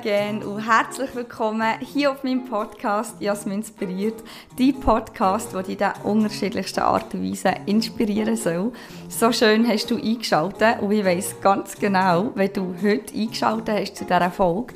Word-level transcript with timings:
again 0.00 0.42
und 0.42 0.66
herzlich 0.66 1.14
willkommen 1.14 1.78
hier 1.80 2.10
auf 2.10 2.24
meinem 2.24 2.46
Podcast 2.46 3.20
Jasmin 3.20 3.58
inspiriert. 3.58 4.14
Die 4.56 4.72
Podcast, 4.72 5.52
der 5.52 5.62
dich 5.62 5.78
in 5.78 5.90
unterschiedlichsten 6.04 6.80
Art 6.80 7.12
und 7.12 7.22
Weise 7.22 7.54
inspirieren 7.66 8.34
soll. 8.34 8.72
So 9.10 9.30
schön 9.30 9.68
hast 9.68 9.90
du 9.90 9.96
eingeschaltet 9.96 10.80
und 10.80 10.92
ich 10.92 11.04
weiss 11.04 11.38
ganz 11.42 11.78
genau, 11.78 12.30
wenn 12.34 12.50
du 12.50 12.74
heute 12.82 13.14
eingeschaltet 13.14 13.78
hast 13.78 13.96
zu 13.96 14.04
dieser 14.04 14.30
Folge, 14.30 14.72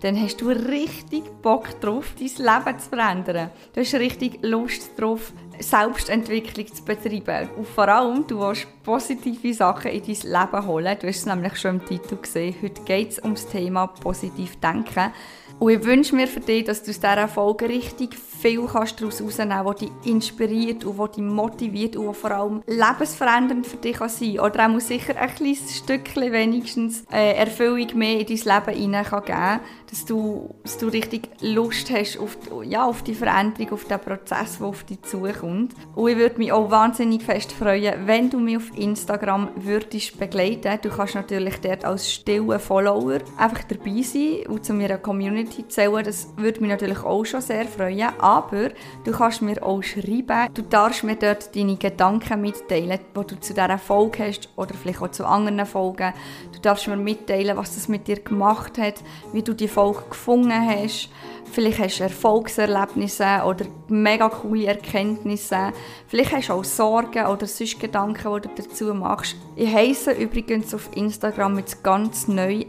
dann 0.00 0.20
hast 0.22 0.40
du 0.40 0.48
richtig 0.48 1.24
Bock 1.42 1.80
drauf, 1.80 2.14
dein 2.16 2.28
Leben 2.28 2.78
zu 2.78 2.88
verändern. 2.88 3.50
Du 3.74 3.80
hast 3.80 3.94
richtig 3.94 4.38
Lust 4.42 4.92
drauf, 4.96 5.32
Selbstentwicklung 5.60 6.66
zu 6.72 6.84
betreiben. 6.84 7.50
Und 7.56 7.66
vor 7.66 7.88
allem, 7.88 8.26
du 8.26 8.40
willst 8.40 8.66
positive 8.82 9.54
Sachen 9.54 9.90
in 9.90 10.02
dein 10.02 10.32
Leben 10.32 10.66
holen. 10.66 10.96
Du 11.00 11.06
hast 11.06 11.16
es 11.16 11.26
nämlich 11.26 11.56
schon 11.56 11.80
im 11.80 11.84
Titel 11.84 12.16
gesehen. 12.16 12.54
Heute 12.62 12.82
geht 12.82 13.12
es 13.12 13.18
um 13.18 13.34
das 13.34 13.46
Thema 13.46 13.86
positiv 13.86 14.58
denken. 14.60 15.12
Und 15.58 15.70
ich 15.70 15.84
wünsche 15.84 16.14
mir 16.14 16.28
für 16.28 16.40
dich, 16.40 16.64
dass 16.64 16.82
du 16.82 16.90
aus 16.90 17.00
dieser 17.00 17.28
Folge 17.28 17.68
richtig 17.68 18.16
viel 18.16 18.64
kannst 18.66 19.00
daraus 19.00 19.18
herausnehmen 19.18 19.50
kannst, 19.50 19.66
was 19.66 19.76
dich 19.76 19.90
inspiriert 20.04 20.84
und 20.84 20.98
was 20.98 21.10
dich 21.10 21.24
motiviert 21.24 21.96
und 21.96 22.16
vor 22.16 22.30
allem 22.30 22.62
lebensverändernd 22.66 23.66
für 23.66 23.76
dich 23.78 23.96
kann 23.96 24.08
sein 24.08 24.38
Oder 24.38 24.70
auch 24.70 24.80
sicher 24.80 25.16
ein 25.16 25.34
kleines 25.34 25.78
Stückchen 25.78 26.32
wenigstens 26.32 27.04
äh, 27.12 27.34
Erfüllung 27.34 27.98
mehr 27.98 28.20
in 28.20 28.26
dein 28.26 28.36
Leben 28.36 28.78
hinein 28.78 29.04
kann 29.04 29.24
geben 29.24 29.60
dass 29.90 30.04
du, 30.04 30.54
dass 30.62 30.78
du 30.78 30.88
richtig 30.88 31.30
Lust 31.40 31.90
hast 31.90 32.18
auf, 32.18 32.36
ja, 32.64 32.84
auf 32.84 33.02
die 33.02 33.14
Veränderung, 33.14 33.72
auf 33.72 33.84
den 33.84 33.98
Prozess, 33.98 34.58
der 34.58 34.66
auf 34.66 34.84
dich 34.84 35.00
zukommt. 35.02 35.74
Und 35.94 36.10
ich 36.10 36.16
würde 36.18 36.38
mich 36.38 36.52
auch 36.52 36.70
wahnsinnig 36.70 37.22
fest 37.22 37.52
freuen, 37.52 38.06
wenn 38.06 38.28
du 38.28 38.38
mich 38.38 38.58
auf 38.58 38.70
Instagram 38.76 39.48
würdest 39.56 40.18
begleiten. 40.18 40.78
Du 40.82 40.90
kannst 40.90 41.14
natürlich 41.14 41.56
dort 41.60 41.84
als 41.84 42.12
stiller 42.12 42.58
Follower 42.58 43.18
einfach 43.38 43.64
dabei 43.64 44.02
sein 44.02 44.46
und 44.48 44.64
zu 44.64 44.74
meiner 44.74 44.98
Community 44.98 45.47
zählen. 45.68 46.04
Das 46.04 46.28
würde 46.36 46.60
mich 46.60 46.70
natürlich 46.70 47.02
auch 47.04 47.24
schon 47.24 47.40
sehr 47.40 47.66
freuen 47.66 48.08
aber 48.18 48.70
du 49.04 49.12
kannst 49.12 49.42
mir 49.42 49.62
auch 49.62 49.82
schreiben. 49.82 50.52
Du 50.54 50.62
darfst 50.62 51.04
mir 51.04 51.16
dort 51.16 51.54
deine 51.54 51.76
Gedanken 51.76 52.40
mitteilen, 52.40 52.98
die 53.16 53.26
du 53.26 53.40
zu 53.40 53.54
dieser 53.54 53.78
Folge 53.78 54.26
hast 54.26 54.48
oder 54.56 54.74
vielleicht 54.74 55.02
auch 55.02 55.10
zu 55.10 55.26
anderen 55.26 55.66
Folgen. 55.66 56.12
Du 56.52 56.60
darfst 56.60 56.88
mir 56.88 56.96
mitteilen, 56.96 57.56
was 57.56 57.74
das 57.74 57.88
mit 57.88 58.06
dir 58.06 58.20
gemacht 58.20 58.78
hat, 58.78 59.02
wie 59.32 59.42
du 59.42 59.54
die 59.54 59.68
Folge 59.68 60.02
gefunden 60.10 60.52
hast. 60.52 61.10
Vielleicht 61.50 61.78
hast 61.78 61.98
du 61.98 62.04
Erfolgserlebnisse 62.04 63.42
oder 63.46 63.64
mega 63.88 64.28
coole 64.28 64.66
Erkenntnisse. 64.66 65.72
Vielleicht 66.06 66.32
hast 66.32 66.48
du 66.48 66.52
auch 66.54 66.64
Sorgen 66.64 67.26
oder 67.26 67.46
sonst 67.46 67.80
Gedanken, 67.80 68.34
die 68.34 68.48
du 68.48 68.54
dazu 68.54 68.94
machst. 68.94 69.36
Ich 69.56 69.72
heiße 69.72 70.12
übrigens 70.12 70.74
auf 70.74 70.90
Instagram 70.94 71.58
jetzt 71.58 71.82
ganz 71.82 72.28
neu 72.28 72.64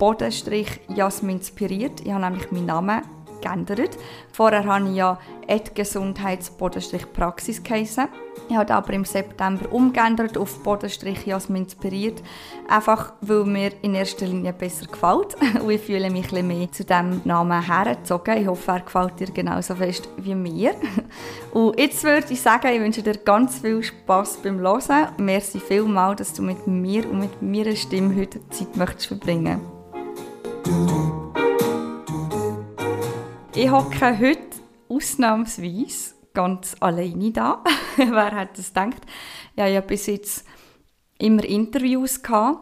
Bodenstrich 0.00 0.80
Jasmin 0.88 1.36
inspiriert. 1.36 2.00
Ich 2.00 2.10
habe 2.10 2.24
nämlich 2.24 2.50
meinen 2.50 2.66
Namen 2.66 3.02
geändert. 3.42 3.98
Vorher 4.32 4.64
habe 4.64 4.88
ich 4.88 4.96
ja 4.96 5.18
Gesundheits-Praxis 5.74 7.62
geheissen. 7.62 8.08
Ich 8.48 8.56
habe 8.56 8.74
aber 8.74 8.94
im 8.94 9.04
September 9.04 9.70
umgeändert 9.70 10.38
auf 10.38 10.62
Bodenstrich 10.62 11.26
Jasmin 11.26 11.64
inspiriert. 11.64 12.22
Einfach, 12.66 13.12
weil 13.20 13.44
mir 13.44 13.72
in 13.82 13.94
erster 13.94 14.24
Linie 14.24 14.54
besser 14.54 14.86
gefällt. 14.86 15.36
Und 15.62 15.68
ich 15.70 15.82
fühle 15.82 16.08
mich 16.08 16.32
ein 16.32 16.46
mehr 16.46 16.72
zu 16.72 16.82
diesem 16.82 17.20
Namen 17.24 17.60
hergezogen. 17.62 18.38
Ich 18.38 18.46
hoffe, 18.46 18.72
er 18.72 18.80
gefällt 18.80 19.20
dir 19.20 19.30
genauso 19.30 19.74
fest 19.74 20.08
wie 20.16 20.34
mir. 20.34 20.74
Und 21.52 21.78
jetzt 21.78 22.02
würde 22.04 22.32
ich 22.32 22.40
sagen, 22.40 22.72
ich 22.72 22.80
wünsche 22.80 23.02
dir 23.02 23.18
ganz 23.18 23.58
viel 23.58 23.82
Spass 23.82 24.38
beim 24.38 24.60
Hören. 24.60 25.08
Merci 25.18 25.60
vielmals, 25.60 26.18
dass 26.18 26.32
du 26.32 26.40
mit 26.40 26.66
mir 26.66 27.06
und 27.10 27.20
mit 27.20 27.42
meiner 27.42 27.76
Stimme 27.76 28.16
heute 28.16 28.40
Zeit 28.48 28.74
möchtest 28.76 29.08
verbringen 29.08 29.60
ich 33.54 33.70
hocke 33.70 34.18
heute 34.18 34.40
ausnahmsweise 34.88 36.14
ganz 36.32 36.76
alleine 36.80 37.30
da. 37.30 37.62
Wer 37.96 38.30
hat 38.32 38.58
das 38.58 38.68
gedacht? 38.68 39.02
Ich 39.54 39.62
hatte 39.62 39.72
ja 39.72 39.80
bis 39.80 40.06
jetzt 40.06 40.46
immer 41.18 41.44
Interviews 41.44 42.22
gehabt 42.22 42.58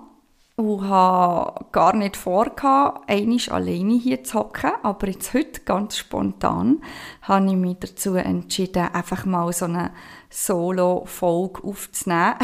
und 0.56 0.88
habe 0.88 1.66
gar 1.70 1.94
nicht 1.94 2.16
vor, 2.16 2.53
einmal 2.62 3.38
alleine 3.50 3.94
hier 3.94 4.25
zu 4.25 4.41
hocken. 4.41 4.72
Aber 4.82 5.06
jetzt 5.06 5.32
heute, 5.34 5.60
ganz 5.60 5.97
spontan, 5.97 6.82
habe 7.22 7.47
ich 7.47 7.53
mich 7.53 7.76
dazu 7.78 8.16
entschieden, 8.16 8.88
einfach 8.92 9.25
mal 9.25 9.53
so 9.53 9.66
eine 9.66 9.92
Solo-Folge 10.31 11.62
aufzunehmen. 11.62 12.34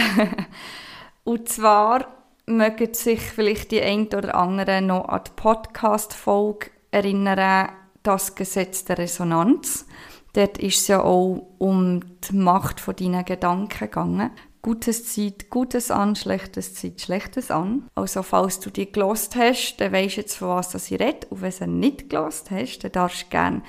und 1.25 1.49
zwar 1.49 2.07
mögen 2.47 2.95
sich 2.95 3.21
vielleicht 3.21 3.71
die 3.71 3.81
ein 3.81 4.07
oder 4.07 4.35
anderen 4.35 4.89
noch 4.89 5.09
an 5.09 5.23
die 5.27 5.31
Podcast-Folge 5.37 6.71
erinnern, 6.91 7.71
das 8.03 8.35
Gesetz 8.35 8.85
der 8.85 8.99
Resonanz. 8.99 9.87
Dort 10.35 10.59
ist 10.59 10.81
es 10.81 10.89
ja 10.89 11.03
auch 11.03 11.47
um 11.59 12.01
die 12.29 12.35
Macht 12.35 12.81
von 12.81 12.97
deinen 12.97 13.25
Gedanken 13.25 13.79
gegangen. 13.79 14.31
Gutes 14.63 15.07
zieht 15.07 15.51
Gutes 15.51 15.91
an, 15.91 16.17
Schlechtes 16.17 16.75
zieht 16.75 17.01
Schlechtes 17.01 17.51
an. 17.51 17.87
Also 17.95 18.23
falls 18.23 18.61
du 18.61 18.71
die 18.71 18.91
gelost 18.91 19.37
hast, 19.37 19.77
dann 19.77 19.93
weisst 19.93 20.17
du 20.17 20.21
jetzt, 20.23 20.37
von 20.37 20.49
was 20.49 20.75
ich 20.91 20.99
rede. 20.99 21.27
Und 21.31 21.43
wenn 21.43 21.51
du 21.51 21.57
sie 21.57 21.67
nicht 21.67 22.11
gelost 22.11 22.51
hast, 22.51 22.79
dann 22.79 22.93
darfst 22.93 23.25
du 23.25 23.29
gerne 23.29 23.63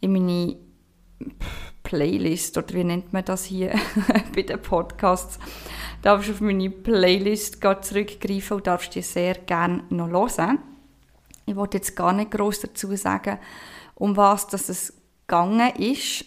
in 0.00 0.12
meine 0.12 0.56
Playlist, 1.82 2.56
oder 2.58 2.74
wie 2.74 2.84
nennt 2.84 3.12
man 3.12 3.24
das 3.24 3.44
hier 3.44 3.74
bei 4.34 4.42
den 4.42 4.60
Podcasts, 4.60 5.38
darfst 6.02 6.30
auf 6.30 6.40
meine 6.40 6.70
Playlist 6.70 7.60
zurückgreifen 7.82 8.56
und 8.58 8.66
darfst 8.66 8.94
die 8.94 9.02
sehr 9.02 9.34
gerne 9.34 9.84
noch 9.90 10.08
hören. 10.08 10.58
Ich 11.46 11.56
wollte 11.56 11.78
jetzt 11.78 11.96
gar 11.96 12.12
nicht 12.12 12.30
groß 12.30 12.60
dazu 12.60 12.94
sagen, 12.96 13.38
um 13.94 14.16
was 14.16 14.46
dass 14.46 14.68
es 14.68 14.94
gegangen 15.26 15.74
ist. 15.76 16.24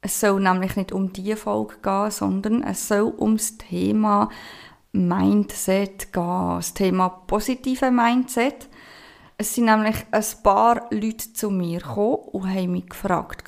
Es 0.00 0.20
soll 0.20 0.40
nämlich 0.40 0.76
nicht 0.76 0.92
um 0.92 1.12
die 1.12 1.34
Folge 1.34 1.76
gehen, 1.82 2.10
sondern 2.10 2.62
es 2.62 2.88
soll 2.88 3.12
um 3.16 3.36
das 3.36 3.56
Thema 3.56 4.28
Mindset 4.92 6.12
gehen, 6.12 6.56
das 6.56 6.74
Thema 6.74 7.08
positive 7.08 7.90
Mindset. 7.90 8.68
Es 9.36 9.54
sind 9.54 9.64
nämlich 9.64 9.96
ein 10.12 10.24
paar 10.44 10.86
Leute 10.90 11.32
zu 11.32 11.50
mir 11.50 11.80
gekommen 11.80 12.28
und 12.30 12.48
haben 12.48 12.70
mich 12.70 12.88
gefragt, 12.88 13.42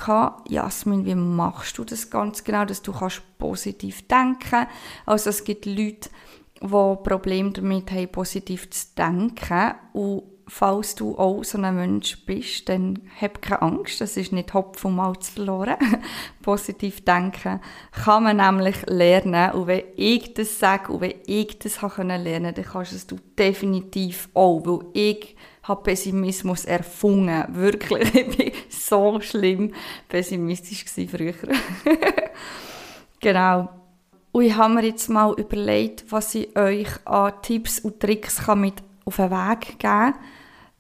Jasmin, 0.49 1.07
wie 1.07 1.15
machst 1.15 1.79
du 1.79 1.85
das 1.85 2.11
ganz 2.11 2.43
genau, 2.43 2.65
dass 2.65 2.83
du 2.83 2.93
kannst 2.93 3.23
positiv 3.39 4.09
denken? 4.09 4.67
Also 5.05 5.31
es 5.31 5.45
gibt 5.45 5.65
Leute, 5.65 6.11
die 6.61 6.67
Probleme 6.69 7.53
damit 7.53 7.93
haben, 7.93 8.09
positiv 8.09 8.69
zu 8.71 8.87
denken. 8.97 9.75
Und 9.93 10.25
falls 10.49 10.97
du 10.97 11.17
auch 11.19 11.45
so 11.45 11.57
ein 11.59 11.77
Mensch 11.77 12.25
bist, 12.27 12.69
dann 12.69 13.03
hab 13.21 13.41
keine 13.41 13.63
Angst, 13.63 14.01
das 14.01 14.17
ist 14.17 14.33
nicht 14.33 14.55
Hopf 14.55 14.85
und 14.85 14.97
Malz 14.97 15.31
verloren. 15.31 15.77
Positiv 16.43 17.05
denken 17.05 17.61
kann 17.93 18.25
man 18.25 18.39
nämlich 18.39 18.77
lernen. 18.87 19.53
Und 19.53 19.69
wenn 19.69 19.85
ich 19.97 20.35
das 20.35 20.59
sage 20.59 20.93
und 20.93 21.01
wenn 21.01 21.15
ich 21.27 21.59
das 21.61 21.81
lernen 21.81 22.25
lernen 22.25 22.55
dann 22.55 22.65
kannst 22.65 22.93
du 22.93 23.15
es 23.15 23.23
definitiv 23.37 24.29
auch, 24.35 24.63
weil 24.65 24.87
ich 24.95 25.37
habe 25.69 25.83
Pessimismus 25.83 26.65
erfunden, 26.65 27.45
wirklich, 27.51 28.15
ich 28.39 28.39
war 28.39 28.53
so 28.69 29.21
schlimm 29.21 29.75
pessimistisch 30.09 30.85
früher. 31.11 31.35
genau. 33.21 33.69
Und 34.33 34.45
ich 34.45 34.55
habe 34.55 34.75
mir 34.75 34.85
jetzt 34.85 35.09
mal 35.09 35.35
überlegt, 35.39 36.05
was 36.11 36.35
ich 36.35 36.55
euch 36.57 36.89
an 37.07 37.33
Tipps 37.43 37.81
und 37.81 38.01
Tricks 38.01 38.47
mit 38.55 38.75
auf 39.05 39.17
den 39.17 39.31
Weg 39.31 39.61
geben 39.61 39.79
kann, 39.79 40.15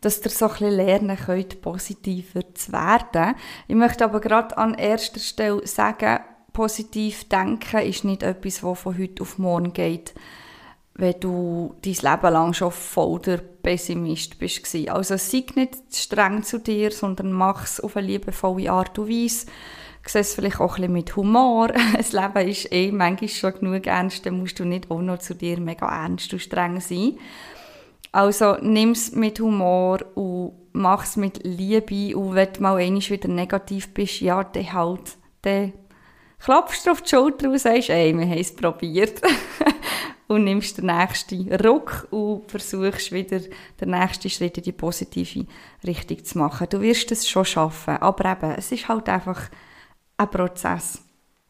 dass 0.01 0.21
ihr 0.25 0.31
so 0.31 0.49
ein 0.49 0.71
lernen 0.71 1.17
könnt, 1.17 1.63
positiver 1.63 2.43
zu 2.55 2.73
werden. 2.73 3.35
Ich 3.67 3.75
möchte 3.75 4.05
aber 4.05 4.21
gerade 4.21 4.59
an 4.59 4.75
erster 4.75 5.21
Stelle 5.21 5.67
sagen, 5.67 6.21
positiv 6.53 7.29
denken 7.29 7.81
ist 7.81 8.05
nicht 8.05 8.23
etwas, 8.23 8.61
das 8.61 8.79
von 8.79 8.99
heute 8.99 9.23
auf 9.23 9.39
morgen 9.39 9.73
geht, 9.73 10.15
wenn 10.99 11.21
du 11.21 11.75
dein 11.83 11.93
Leben 11.93 12.33
lang 12.33 12.53
schon 12.55 12.73
voll 12.73 13.21
der 13.21 13.39
Pessimist 13.39 14.39
bist. 14.39 14.75
Also 14.89 15.17
sei 15.17 15.45
nicht 15.55 15.77
streng 15.93 16.43
zu 16.43 16.59
dir, 16.59 16.91
sondern 16.91 17.33
mach 17.33 17.65
es 17.65 17.81
auf 17.81 17.97
eine 17.97 18.07
liebevolle 18.07 18.71
Art 18.71 18.99
und 18.99 19.09
Weise. 19.09 19.47
Sieh 20.07 20.19
es 20.19 20.35
vielleicht 20.35 20.61
auch 20.61 20.77
ein 20.77 20.83
bisschen 20.83 20.93
mit 20.93 21.17
Humor. 21.17 21.69
Das 21.97 22.13
Leben 22.13 22.49
ist 22.49 22.73
eh 22.73 22.93
manchmal 22.93 23.29
schon 23.29 23.55
genug 23.55 23.87
ernst, 23.87 24.25
dann 24.25 24.39
musst 24.39 24.59
du 24.59 24.65
nicht 24.65 24.91
auch 24.91 25.03
noch 25.03 25.19
zu 25.19 25.35
dir 25.35 25.61
mega 25.61 25.87
ernst 25.87 26.33
und 26.33 26.39
streng 26.39 26.81
sein. 26.81 27.19
Also 28.13 28.57
nimm 28.63 28.93
es 28.93 29.13
mit 29.13 29.41
Humor 29.41 29.99
und 30.15 30.53
mach 30.73 31.05
es 31.05 31.17
mit 31.17 31.41
Liebe 31.45 32.17
und 32.17 32.35
wenn 32.35 32.53
du 32.53 32.63
mal 32.63 32.77
einmal 32.77 33.01
wieder 33.03 33.29
negativ 33.29 33.93
bist, 33.93 34.21
ja, 34.21 34.45
dann 34.45 34.73
halt, 34.73 35.19
dann 35.43 35.73
klopfst 36.39 36.87
du 36.87 36.93
auf 36.93 37.03
die 37.03 37.11
Schulter 37.11 37.51
und 37.51 37.59
sagst, 37.59 37.91
ey, 37.91 38.17
wir 38.17 38.27
haben 38.27 38.39
es 38.39 38.55
probiert. 38.55 39.21
und 40.29 40.45
nimmst 40.45 40.79
den 40.79 40.87
nächsten 40.87 41.53
Ruck 41.55 42.09
und 42.11 42.51
versuchst 42.51 43.13
wieder 43.13 43.41
den 43.81 43.91
nächsten 43.91 44.31
Schritt 44.31 44.59
in 44.59 44.65
die 44.65 44.73
positive 44.73 45.47
Richtung 45.87 46.25
zu 46.25 46.39
machen. 46.39 46.67
Du 46.71 46.81
wirst 46.81 47.13
es 47.13 47.29
schon 47.29 47.45
schaffen, 47.45 47.97
aber 47.99 48.33
eben, 48.33 48.53
es 48.53 48.73
ist 48.73 48.89
halt 48.89 49.09
einfach 49.09 49.49
ein 50.17 50.31
Prozess. 50.31 51.03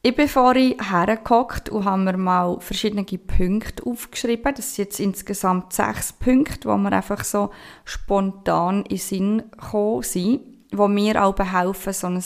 Ich 0.03 0.15
bin 0.15 0.29
vorhin 0.29 0.77
hergehockt 0.81 1.69
und 1.69 1.85
habe 1.85 2.03
mir 2.03 2.17
mal 2.17 2.61
verschiedene 2.61 3.05
Punkte 3.05 3.85
aufgeschrieben. 3.85 4.55
Das 4.55 4.75
sind 4.75 4.85
jetzt 4.85 5.01
insgesamt 5.01 5.73
sechs 5.73 6.13
Punkte, 6.13 6.69
die 6.69 6.79
mir 6.79 6.93
einfach 6.93 7.25
so 7.25 7.51
spontan 7.85 8.83
in 8.83 8.89
den 8.89 8.99
Sinn 8.99 9.43
gekommen 9.51 10.03
sind, 10.03 10.43
die 10.71 10.77
mir 10.77 11.25
auch 11.25 11.37
helfen, 11.37 11.93
so 11.93 12.07
ein 12.07 12.23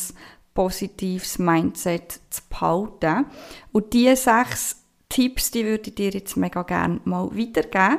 positives 0.53 1.39
Mindset 1.39 2.21
zu 2.29 2.43
behalten. 2.51 3.27
Und 3.73 3.93
diese 3.95 4.17
sechs 4.17 4.80
Tipps, 5.11 5.51
die 5.51 5.67
würde 5.67 5.91
ich 5.91 5.95
dir 5.95 6.11
jetzt 6.11 6.39
mega 6.39 6.63
gerne 6.63 7.01
mal 7.05 7.29
weitergeben. 7.37 7.99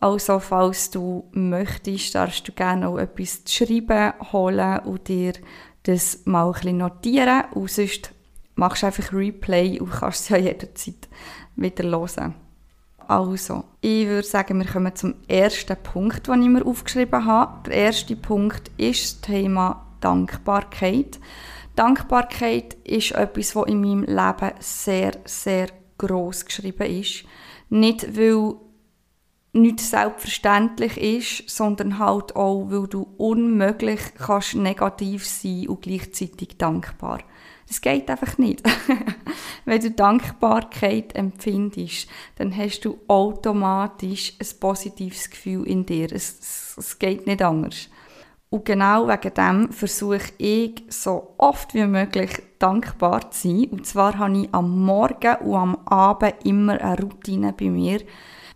Also, 0.00 0.38
falls 0.38 0.90
du 0.90 1.24
möchtest, 1.32 2.14
darfst 2.14 2.46
du 2.46 2.52
gerne 2.52 2.88
auch 2.88 2.98
etwas 2.98 3.44
zu 3.44 3.66
schreiben 3.66 4.12
holen 4.32 4.80
und 4.80 5.08
dir 5.08 5.32
das 5.84 6.20
mal 6.26 6.46
ein 6.46 6.52
bisschen 6.52 6.76
notieren. 6.76 7.44
Und 7.54 7.70
sonst 7.70 8.12
machst 8.54 8.82
du 8.82 8.86
einfach 8.86 9.12
Replay 9.12 9.80
und 9.80 9.90
kannst 9.90 10.20
es 10.20 10.28
ja 10.28 10.36
jederzeit 10.36 11.08
wieder 11.56 11.84
hören. 11.84 12.34
Also, 13.08 13.64
ich 13.80 14.06
würde 14.06 14.26
sagen, 14.26 14.58
wir 14.58 14.66
kommen 14.66 14.94
zum 14.94 15.14
ersten 15.26 15.76
Punkt, 15.82 16.28
den 16.28 16.42
ich 16.42 16.48
mir 16.48 16.66
aufgeschrieben 16.66 17.24
habe. 17.24 17.70
Der 17.70 17.78
erste 17.86 18.14
Punkt 18.16 18.70
ist 18.76 19.02
das 19.02 19.20
Thema 19.22 19.86
Dankbarkeit. 20.00 21.18
Dankbarkeit 21.74 22.74
ist 22.84 23.12
etwas, 23.12 23.56
was 23.56 23.66
in 23.66 23.80
meinem 23.80 24.02
Leben 24.02 24.52
sehr, 24.60 25.12
sehr 25.24 25.68
groß 25.98 26.46
geschrieben 26.46 26.86
ist. 26.86 27.24
Nicht, 27.68 28.16
weil 28.16 28.54
nichts 29.52 29.90
selbstverständlich 29.90 30.96
ist, 30.96 31.50
sondern 31.50 31.98
halt 31.98 32.36
auch, 32.36 32.70
weil 32.70 32.86
du 32.86 33.02
unmöglich 33.16 34.00
kannst 34.16 34.54
negativ 34.54 35.26
sein 35.26 35.68
und 35.68 35.82
gleichzeitig 35.82 36.56
dankbar. 36.58 37.20
Das 37.66 37.80
geht 37.82 38.08
einfach 38.08 38.38
nicht. 38.38 38.62
Wenn 39.66 39.80
du 39.80 39.90
Dankbarkeit 39.90 41.14
empfindest, 41.14 42.08
dann 42.36 42.56
hast 42.56 42.80
du 42.80 42.98
automatisch 43.08 44.34
ein 44.40 44.60
positives 44.60 45.28
Gefühl 45.28 45.66
in 45.66 45.84
dir. 45.84 46.10
Es, 46.10 46.74
es 46.78 46.98
geht 46.98 47.26
nicht 47.26 47.42
anders. 47.42 47.90
Und 48.50 48.64
genau 48.64 49.08
wegen 49.08 49.34
dem 49.34 49.72
versuche 49.72 50.32
ich 50.38 50.82
so 50.88 51.34
oft 51.36 51.74
wie 51.74 51.84
möglich 51.84 52.30
dankbar 52.58 53.30
zu 53.30 53.48
sein. 53.48 53.66
Und 53.70 53.86
zwar 53.86 54.18
habe 54.18 54.38
ich 54.38 54.48
am 54.52 54.84
Morgen 54.84 55.36
und 55.44 55.54
am 55.54 55.78
Abend 55.86 56.34
immer 56.44 56.80
eine 56.80 56.98
Routine 56.98 57.52
bei 57.52 57.68
mir. 57.68 58.00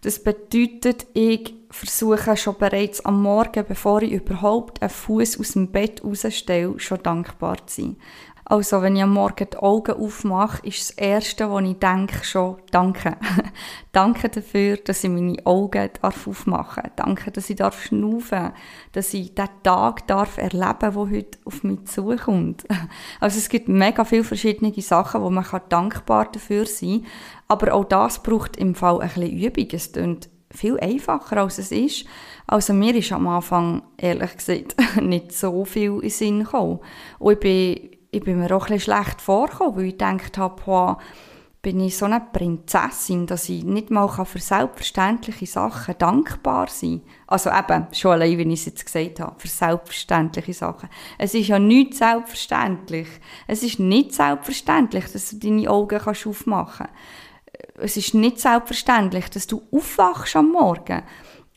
Das 0.00 0.22
bedeutet, 0.22 1.06
ich 1.12 1.54
versuche 1.70 2.36
schon 2.36 2.56
bereits 2.58 3.04
am 3.04 3.22
Morgen, 3.22 3.64
bevor 3.68 4.02
ich 4.02 4.12
überhaupt 4.12 4.82
einen 4.82 4.90
Fuß 4.90 5.38
aus 5.38 5.52
dem 5.52 5.70
Bett 5.70 6.02
rausstelle, 6.02 6.78
schon 6.80 7.02
dankbar 7.02 7.66
zu 7.66 7.82
sein. 7.82 7.96
Also, 8.44 8.82
wenn 8.82 8.96
ich 8.96 9.02
am 9.02 9.12
Morgen 9.14 9.48
die 9.52 9.56
Augen 9.56 9.94
aufmache, 9.94 10.66
ist 10.66 10.80
das 10.80 10.90
Erste, 10.98 11.50
was 11.50 11.64
ich 11.64 11.78
denke, 11.78 12.24
schon 12.24 12.56
Danke. 12.70 13.16
danke 13.92 14.28
dafür, 14.28 14.76
dass 14.78 15.04
ich 15.04 15.10
meine 15.10 15.36
Augen 15.44 15.90
darf 16.00 16.26
aufmachen 16.26 16.82
darf. 16.84 16.92
Danke, 16.96 17.30
dass 17.30 17.50
ich 17.50 17.56
darf 17.56 17.82
schnaufen 17.82 18.52
dass 18.92 19.14
ich 19.14 19.34
den 19.34 19.48
Tag 19.62 20.06
darf 20.06 20.38
erleben 20.38 20.76
der 20.80 20.94
heute 20.94 21.38
auf 21.44 21.62
mich 21.62 21.84
zukommt. 21.84 22.64
Also, 23.20 23.38
es 23.38 23.48
gibt 23.48 23.68
mega 23.68 24.04
viele 24.04 24.24
verschiedene 24.24 24.72
Sachen, 24.82 25.22
wo 25.22 25.30
man 25.30 25.46
dankbar 25.68 26.30
dafür 26.30 26.66
sein 26.66 27.02
kann. 27.02 27.10
Aber 27.48 27.74
auch 27.74 27.84
das 27.84 28.22
braucht 28.22 28.56
im 28.56 28.74
Fall 28.74 29.00
ein 29.00 29.08
bisschen 29.08 29.38
Übung. 29.38 29.68
Es 29.72 29.92
klingt 29.92 30.28
viel 30.54 30.78
einfacher, 30.80 31.38
als 31.38 31.58
es 31.58 31.72
ist. 31.72 32.04
Also 32.46 32.72
mir 32.72 32.94
ist 32.94 33.12
am 33.12 33.26
Anfang, 33.26 33.82
ehrlich 33.96 34.36
gesagt, 34.36 34.76
nicht 35.00 35.32
so 35.32 35.64
viel 35.64 36.00
in 36.02 36.10
Sinn 36.10 36.44
gekommen. 36.44 36.80
Und 37.18 37.32
ich 37.32 37.40
bin 37.40 37.91
ich 38.12 38.22
bin 38.22 38.38
mir 38.38 38.54
auch 38.54 38.68
ein 38.68 38.74
bisschen 38.74 38.94
schlecht 38.94 39.22
vorgekommen, 39.22 39.76
weil 39.76 39.84
ich 39.86 39.92
gedacht 39.92 40.36
habe, 40.36 40.62
wow, 40.66 40.98
bin 41.62 41.80
ich 41.80 41.96
so 41.96 42.04
eine 42.04 42.20
Prinzessin, 42.20 43.26
dass 43.26 43.48
ich 43.48 43.64
nicht 43.64 43.90
mal 43.90 44.08
für 44.08 44.38
selbstverständliche 44.38 45.46
Sachen 45.46 45.94
dankbar 45.96 46.68
sein 46.68 47.00
kann. 47.00 47.14
Also 47.28 47.50
eben, 47.50 47.86
schon 47.92 48.10
allein, 48.10 48.36
wie 48.36 48.52
ich 48.52 48.60
es 48.60 48.66
jetzt 48.66 48.84
gesagt 48.84 49.20
habe, 49.20 49.40
für 49.40 49.48
selbstverständliche 49.48 50.52
Sachen. 50.52 50.90
Es 51.18 51.32
ist 51.32 51.48
ja 51.48 51.58
nicht 51.58 51.94
selbstverständlich. 51.94 53.08
Es 53.46 53.62
ist 53.62 53.78
nicht 53.78 54.12
selbstverständlich, 54.12 55.04
dass 55.10 55.30
du 55.30 55.36
deine 55.36 55.70
Augen 55.70 56.00
aufmachen 56.00 56.88
kannst. 56.88 57.78
Es 57.78 57.96
ist 57.96 58.12
nicht 58.12 58.40
selbstverständlich, 58.40 59.30
dass 59.30 59.46
du 59.46 59.62
aufwachst 59.72 60.36
am 60.36 60.50
Morgen. 60.52 61.02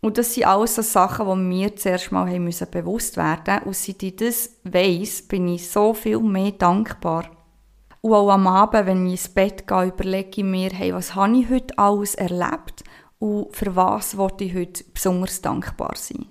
Und 0.05 0.19
das 0.19 0.35
sind 0.35 0.45
alles 0.45 0.75
so 0.75 0.83
Sachen, 0.83 1.27
die 1.27 1.35
mir 1.35 1.75
zuerst 1.75 2.11
mal 2.11 2.29
haben 2.29 2.43
müssen 2.43 2.69
bewusst 2.69 3.17
werden 3.17 3.63
Und 3.63 3.75
seit 3.75 4.03
ich 4.03 4.15
das 4.15 4.51
weiss, 4.63 5.23
bin 5.23 5.47
ich 5.47 5.67
so 5.67 5.95
viel 5.95 6.19
mehr 6.19 6.51
dankbar. 6.51 7.25
Und 8.01 8.13
auch 8.13 8.29
am 8.29 8.45
Abend, 8.45 8.85
wenn 8.85 9.07
ich 9.07 9.13
ins 9.13 9.29
Bett 9.29 9.65
gehe, 9.65 9.87
überlege 9.87 10.29
ich 10.41 10.43
mir, 10.43 10.69
hey, 10.69 10.93
was 10.93 11.15
habe 11.15 11.35
ich 11.35 11.49
heute 11.49 11.79
alles 11.79 12.13
erlebt 12.13 12.83
und 13.17 13.55
für 13.55 13.75
was 13.75 14.15
wollte 14.15 14.43
ich 14.43 14.53
heute 14.53 14.83
besonders 14.93 15.41
dankbar 15.41 15.93
sein. 15.95 16.27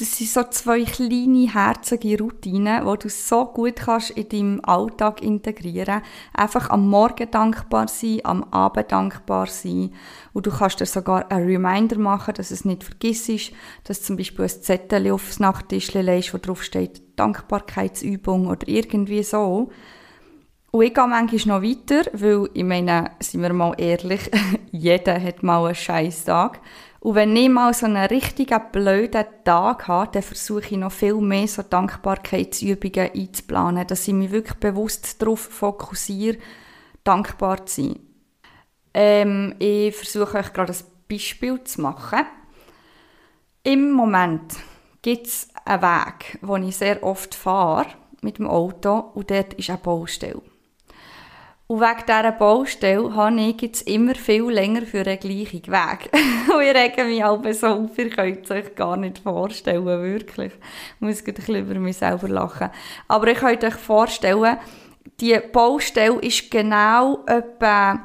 Das 0.00 0.16
sind 0.16 0.30
so 0.30 0.44
zwei 0.44 0.82
kleine, 0.84 1.52
herzige 1.52 2.18
Routinen, 2.18 2.86
die 2.86 2.98
du 3.00 3.10
so 3.10 3.44
gut 3.44 3.76
kannst 3.76 4.08
in 4.08 4.30
deinem 4.30 4.60
Alltag 4.64 5.22
integrieren 5.22 6.00
Einfach 6.32 6.70
am 6.70 6.88
Morgen 6.88 7.30
dankbar 7.30 7.86
sein, 7.86 8.20
am 8.24 8.44
Abend 8.44 8.92
dankbar 8.92 9.46
sein. 9.46 9.92
Und 10.32 10.46
du 10.46 10.52
kannst 10.52 10.80
dir 10.80 10.86
sogar 10.86 11.30
einen 11.30 11.46
Reminder 11.46 11.98
machen, 11.98 12.32
dass 12.32 12.50
es 12.50 12.64
nicht 12.64 12.82
vergisst, 12.82 13.52
dass 13.84 14.00
zum 14.00 14.16
Beispiel 14.16 14.46
ein 14.46 14.62
Zettel 14.62 15.12
aufs 15.12 15.38
Nachttisch 15.38 15.92
legst, 15.92 16.32
wo 16.32 16.38
drauf 16.38 16.62
steht 16.62 17.02
Dankbarkeitsübung 17.18 18.46
oder 18.46 18.66
irgendwie 18.68 19.22
so. 19.22 19.70
Und 20.70 20.82
ich 20.82 20.94
gehe 20.94 21.06
manchmal 21.06 21.60
noch 21.60 21.68
weiter, 21.68 22.10
weil, 22.14 22.48
ich 22.54 22.64
meine, 22.64 23.10
sind 23.20 23.42
wir 23.42 23.52
mal 23.52 23.74
ehrlich, 23.76 24.30
jeder 24.70 25.20
hat 25.20 25.42
mal 25.42 25.66
einen 25.66 25.74
scheiß 25.74 26.24
Tag. 26.24 26.60
Und 27.00 27.14
wenn 27.14 27.34
ich 27.34 27.48
mal 27.48 27.72
so 27.72 27.86
einen 27.86 28.06
richtigen 28.06 28.60
blöden 28.72 29.24
Tag 29.44 29.88
habe, 29.88 30.12
dann 30.12 30.22
versuche 30.22 30.66
ich 30.66 30.76
noch 30.76 30.92
viel 30.92 31.14
mehr 31.14 31.48
so 31.48 31.62
Dankbarkeitsübungen 31.62 33.10
einzuplanen, 33.14 33.86
dass 33.86 34.06
ich 34.06 34.12
mich 34.12 34.30
wirklich 34.30 34.58
bewusst 34.58 35.20
darauf 35.20 35.40
fokussiere, 35.40 36.38
dankbar 37.02 37.64
zu 37.64 37.82
sein. 37.82 38.00
Ähm, 38.92 39.54
ich 39.58 39.96
versuche 39.96 40.38
euch 40.38 40.52
gerade 40.52 40.74
ein 40.74 40.78
Beispiel 41.08 41.64
zu 41.64 41.80
machen. 41.80 42.26
Im 43.62 43.92
Moment 43.92 44.56
gibt 45.00 45.26
es 45.26 45.48
einen 45.64 45.82
Weg, 45.82 46.38
wo 46.42 46.56
ich 46.56 46.76
sehr 46.76 47.02
oft 47.02 47.34
fahre 47.34 47.86
mit 48.20 48.38
dem 48.38 48.46
Auto 48.46 48.98
und 49.14 49.30
dort 49.30 49.54
ist 49.54 49.70
eine 49.70 49.78
Baustelle. 49.78 50.42
Und 51.70 51.80
wegen 51.80 52.04
dieser 52.04 52.32
Baustelle 52.32 53.14
habe 53.14 53.40
ich 53.42 53.62
jetzt 53.62 53.88
immer 53.88 54.16
viel 54.16 54.50
länger 54.50 54.82
für 54.82 55.06
einen 55.06 55.20
gleichen 55.20 55.68
Weg. 55.68 56.10
und 56.52 56.62
ich 56.62 56.74
rege 56.74 57.04
mich 57.04 57.24
alle 57.24 57.54
so 57.54 57.68
auf, 57.68 57.96
ihr 57.96 58.10
könnt 58.10 58.44
es 58.44 58.50
euch 58.50 58.74
gar 58.74 58.96
nicht 58.96 59.18
vorstellen, 59.18 59.86
wirklich. 59.86 60.52
Ich 60.52 61.00
muss 61.00 61.24
ein 61.24 61.32
bisschen 61.32 61.54
über 61.54 61.78
mich 61.78 61.98
selber 61.98 62.26
lachen. 62.26 62.70
Aber 63.06 63.28
ich 63.28 63.38
könnt 63.38 63.62
euch 63.62 63.76
vorstellen, 63.76 64.58
die 65.20 65.38
Baustelle 65.52 66.18
ist 66.22 66.50
genau 66.50 67.22
etwa, 67.26 68.00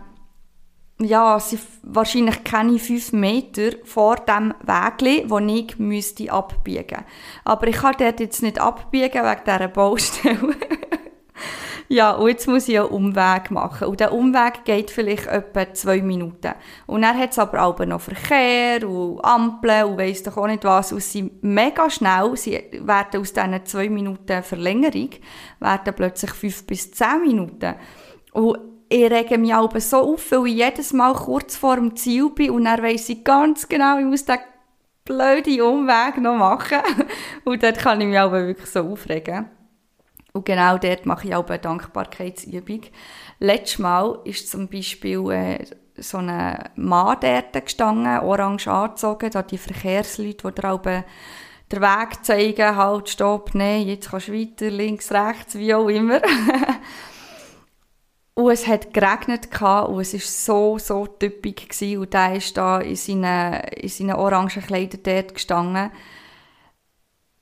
ja, 1.01 1.39
sie 1.39 1.57
wahrscheinlich 1.81 2.43
keine 2.43 2.77
fünf 2.77 3.13
Meter 3.13 3.71
vor 3.83 4.17
dem 4.17 4.53
Weg, 4.61 5.23
wo 5.27 5.39
ich 5.39 5.79
müsste 5.79 6.31
abbiegen. 6.31 7.03
Aber 7.43 7.65
ich 7.65 7.77
kann 7.77 7.95
dort 7.97 8.19
jetzt 8.19 8.43
nicht 8.43 8.61
abbiegen 8.61 9.23
wegen 9.23 9.43
dieser 9.43 9.67
Baustelle. 9.69 10.55
Ja, 11.87 12.11
und 12.13 12.29
jetzt 12.29 12.47
muss 12.47 12.67
ich 12.67 12.79
einen 12.79 12.89
Umweg 12.89 13.51
machen. 13.51 13.87
Und 13.87 13.99
der 13.99 14.11
Umweg 14.11 14.65
geht 14.65 14.89
vielleicht 14.89 15.27
etwa 15.27 15.71
zwei 15.73 16.01
Minuten. 16.01 16.53
Und 16.87 17.03
dann 17.03 17.17
hat 17.17 17.31
es 17.31 17.39
aber 17.39 17.61
auch 17.61 17.77
noch 17.79 18.01
Verkehr 18.01 18.87
und 18.87 19.23
Ampeln 19.23 19.85
und 19.85 19.97
weiss 19.97 20.23
doch 20.23 20.37
auch 20.37 20.47
nicht 20.47 20.63
was. 20.63 20.91
Und 20.91 21.03
sie 21.03 21.31
mega 21.41 21.89
schnell. 21.89 22.35
Sie 22.35 22.59
werden 22.81 23.21
aus 23.21 23.33
diesen 23.33 23.65
zwei 23.65 23.89
Minuten 23.89 24.41
Verlängerung 24.41 25.09
werden 25.59 25.93
plötzlich 25.95 26.31
fünf 26.31 26.65
bis 26.65 26.91
zehn 26.91 27.21
Minuten. 27.21 27.75
Und 28.33 28.57
ich 28.89 29.11
rege 29.11 29.37
mich 29.37 29.53
aber 29.53 29.79
so 29.79 30.13
auf, 30.13 30.31
weil 30.31 30.47
ich 30.47 30.55
jedes 30.55 30.93
Mal 30.93 31.13
kurz 31.13 31.55
vor 31.55 31.75
dem 31.75 31.95
Ziel 31.95 32.29
bin 32.29 32.51
und 32.51 32.65
dann 32.65 32.81
weiss 32.83 33.09
ich 33.09 33.23
ganz 33.23 33.67
genau, 33.67 33.97
ich 33.97 34.05
muss 34.05 34.25
den 34.25 34.37
blöden 35.05 35.61
Umweg 35.61 36.17
noch 36.17 36.35
machen. 36.35 36.79
Und 37.43 37.61
dort 37.61 37.77
kann 37.77 38.01
ich 38.01 38.07
mich 38.07 38.19
aber 38.19 38.47
wirklich 38.47 38.69
so 38.69 38.81
aufregen. 38.81 39.49
Und 40.35 40.45
genau 40.45 40.77
dort 40.77 41.05
mache 41.05 41.29
ich 41.29 41.35
auch 41.35 41.47
eine 41.47 41.59
Dankbarkeitsübung. 41.59 42.81
Letztes 43.39 43.79
Mal 43.79 44.19
ist 44.25 44.49
zum 44.51 44.67
Beispiel 44.67 45.31
äh, 45.31 45.65
so 45.95 46.17
ein 46.17 46.61
Mann 46.75 47.17
dort 47.21 47.53
gestanden, 47.53 48.19
orange 48.19 48.67
angezogen, 48.67 49.31
da 49.31 49.43
die 49.43 49.57
Verkehrsleute, 49.57 50.51
die 50.51 50.61
da 50.61 50.77
den 50.77 51.81
Weg 51.81 52.25
zeigen, 52.25 52.75
halt, 52.75 53.07
stopp, 53.07 53.55
nein, 53.55 53.87
jetzt 53.87 54.11
kannst 54.11 54.27
du 54.27 54.33
weiter, 54.33 54.69
links, 54.69 55.09
rechts, 55.09 55.55
wie 55.55 55.73
auch 55.73 55.87
immer. 55.87 56.19
und 58.33 58.51
es 58.51 58.67
hat 58.67 58.93
geregnet 58.93 59.47
und 59.61 60.01
es 60.01 60.13
war 60.13 60.19
so, 60.19 60.77
so 60.79 61.07
typisch 61.07 61.69
gewesen. 61.69 62.01
und 62.01 62.13
der 62.13 62.35
ist 62.35 62.57
da 62.57 62.79
in 62.79 62.97
seinen, 62.97 63.53
in 63.69 63.87
seinen 63.87 64.15
orangen 64.15 64.49
Kleidern 64.49 64.99
dort 65.01 65.33
gestanden 65.33 65.91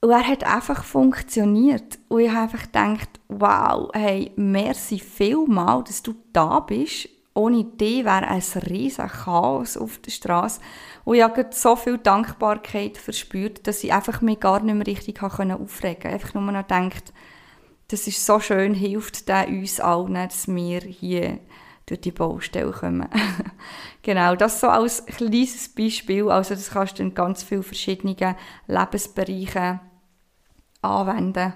Und 0.04 0.10
er 0.10 0.28
hat 0.28 0.44
einfach 0.44 0.84
funktioniert. 0.84 1.98
Und 2.10 2.20
ich 2.20 2.30
habe 2.30 2.42
einfach 2.42 2.64
gedacht, 2.64 3.08
wow, 3.30 3.90
hey, 3.94 4.34
merci 4.36 5.00
vielmal, 5.00 5.82
dass 5.86 6.04
du 6.04 6.14
da 6.34 6.60
bist. 6.60 7.08
Ohne 7.34 7.64
dich 7.64 8.04
wäre 8.04 8.28
ein 8.28 8.44
riesen 8.68 9.08
Chaos 9.08 9.78
auf 9.78 10.00
der 10.00 10.12
Straße. 10.12 10.60
Und 11.06 11.16
ich 11.16 11.24
habe 11.24 11.46
so 11.52 11.78
viel 11.78 11.98
Dankbarkeit 11.98 12.98
verspürt, 12.98 13.66
dass 13.66 13.82
ich 13.82 13.94
einfach 13.94 14.20
mich 14.20 14.42
gar 14.42 14.60
nicht 14.60 14.76
mehr 14.76 14.86
richtig 14.86 15.24
aufregen 15.24 15.62
konnte. 15.62 16.10
Einfach 16.10 16.34
nur 16.34 16.52
noch 16.52 16.68
gedacht, 16.68 17.14
das 17.88 18.06
ist 18.06 18.26
so 18.26 18.42
schön, 18.42 18.74
hilft 18.74 19.30
der 19.30 19.48
uns 19.48 19.80
allen, 19.80 20.16
dass 20.16 20.50
wir 20.50 20.82
hier 20.82 21.40
durch 21.86 22.02
die 22.02 22.12
Baustelle 22.12 22.72
kommen. 22.72 23.08
genau, 24.02 24.36
das 24.36 24.60
so 24.60 24.68
als 24.68 25.06
kleines 25.06 25.70
Beispiel. 25.70 26.30
Also 26.30 26.56
das 26.56 26.72
kannst 26.72 27.00
du 27.00 27.04
in 27.04 27.14
ganz 27.14 27.42
vielen 27.42 27.64
verschiedenen 27.64 28.36
Lebensbereichen 28.68 29.80
anwenden. 30.84 31.54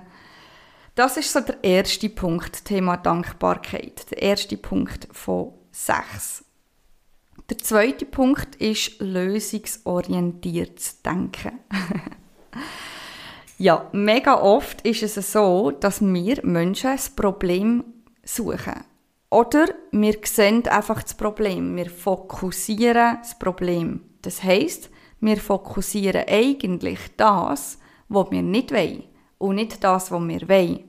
Das 0.98 1.16
ist 1.16 1.32
so 1.32 1.40
der 1.42 1.64
erste 1.64 2.10
Punkt, 2.10 2.66
Thema 2.66 2.98
Dankbarkeit. 2.98 4.10
Der 4.10 4.20
erste 4.20 4.58
Punkt 4.58 5.08
von 5.12 5.54
sechs. 5.72 6.44
Der 7.52 7.60
zweite 7.60 8.08
Punkt 8.08 8.56
ist 8.56 9.00
lösungsorientiertes 9.00 11.04
Denken. 11.04 11.60
ja, 13.60 13.88
mega 13.92 14.42
oft 14.42 14.82
ist 14.88 15.04
es 15.04 15.32
so, 15.32 15.70
dass 15.70 16.02
wir 16.02 16.44
Menschen 16.44 16.94
das 16.94 17.12
Problem 17.12 17.84
suchen. 18.24 18.84
Oder 19.30 19.68
wir 19.92 20.18
sehen 20.24 20.68
einfach 20.68 21.04
das 21.04 21.14
Problem. 21.14 21.76
Wir 21.76 21.92
fokussieren 21.92 23.20
das 23.22 23.38
Problem. 23.38 24.02
Das 24.24 24.42
heißt, 24.42 24.90
wir 25.20 25.38
fokussieren 25.38 26.24
eigentlich 26.28 27.02
das, 27.18 27.78
was 28.10 28.32
wir 28.32 28.42
nicht 28.42 28.72
wollen 28.72 29.04
und 29.38 29.56
nicht 29.56 29.84
das, 29.84 30.12
was 30.12 30.28
wir 30.28 30.50
wollen. 30.50 30.84